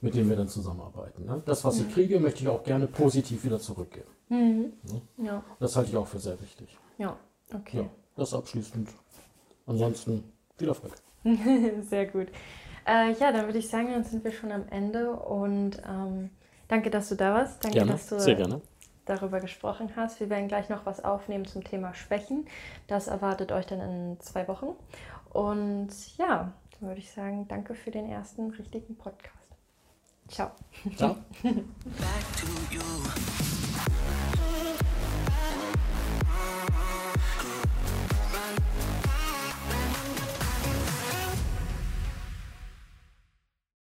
mit 0.01 0.15
denen 0.15 0.29
wir 0.31 0.37
dann 0.37 0.49
zusammenarbeiten. 0.49 1.25
Ne? 1.27 1.43
Das, 1.45 1.65
was 1.65 1.79
ich 1.81 1.93
kriege, 1.93 2.19
möchte 2.21 2.43
ich 2.43 2.49
auch 2.49 2.63
gerne 2.63 2.87
positiv 2.87 3.45
wieder 3.45 3.59
zurückgeben. 3.59 4.09
ja, 5.19 5.43
Das 5.59 5.77
halte 5.77 5.91
ich 5.91 5.97
auch 5.97 6.07
für 6.07 6.19
sehr 6.21 6.41
wichtig. 6.41 6.77
ja. 6.99 7.17
Okay. 7.53 7.79
Ja, 7.79 7.85
das 8.15 8.33
abschließend. 8.33 8.89
Ansonsten 9.67 10.23
viel 10.57 10.69
Erfolg. 10.69 10.93
Sehr 11.83 12.07
gut. 12.07 12.29
Äh, 12.87 13.13
ja, 13.15 13.33
dann 13.33 13.47
würde 13.47 13.59
ich 13.59 13.69
sagen, 13.69 13.91
dann 13.91 14.05
sind 14.05 14.23
wir 14.23 14.31
schon 14.31 14.53
am 14.53 14.69
Ende 14.69 15.11
und 15.13 15.83
ähm, 15.85 16.31
danke, 16.69 16.91
dass 16.91 17.09
du 17.09 17.17
da 17.17 17.35
warst. 17.35 17.65
Danke, 17.65 17.79
Gerne, 17.79 17.91
dass 17.93 18.07
du 18.09 18.21
sehr 18.21 18.37
gerne. 18.37 18.61
darüber 19.05 19.41
gesprochen 19.41 19.91
hast. 19.97 20.21
Wir 20.21 20.31
werden 20.31 20.47
gleich 20.47 20.69
noch 20.69 20.87
was 20.87 21.03
aufnehmen 21.05 21.45
zum 21.45 21.65
Thema 21.65 21.93
Schwächen. 21.93 22.47
Das 22.87 23.09
erwartet 23.09 23.51
euch 23.51 23.67
dann 23.67 23.81
in 23.81 24.21
zwei 24.21 24.47
Wochen. 24.47 24.77
Und 25.33 25.89
ja, 26.17 26.53
dann 26.79 26.89
würde 26.89 27.01
ich 27.01 27.11
sagen, 27.11 27.47
danke 27.49 27.75
für 27.75 27.91
den 27.91 28.09
ersten 28.09 28.51
richtigen 28.51 28.97
Podcast. 28.97 29.35
Ciao. 30.31 30.53
Ciao. 30.97 31.17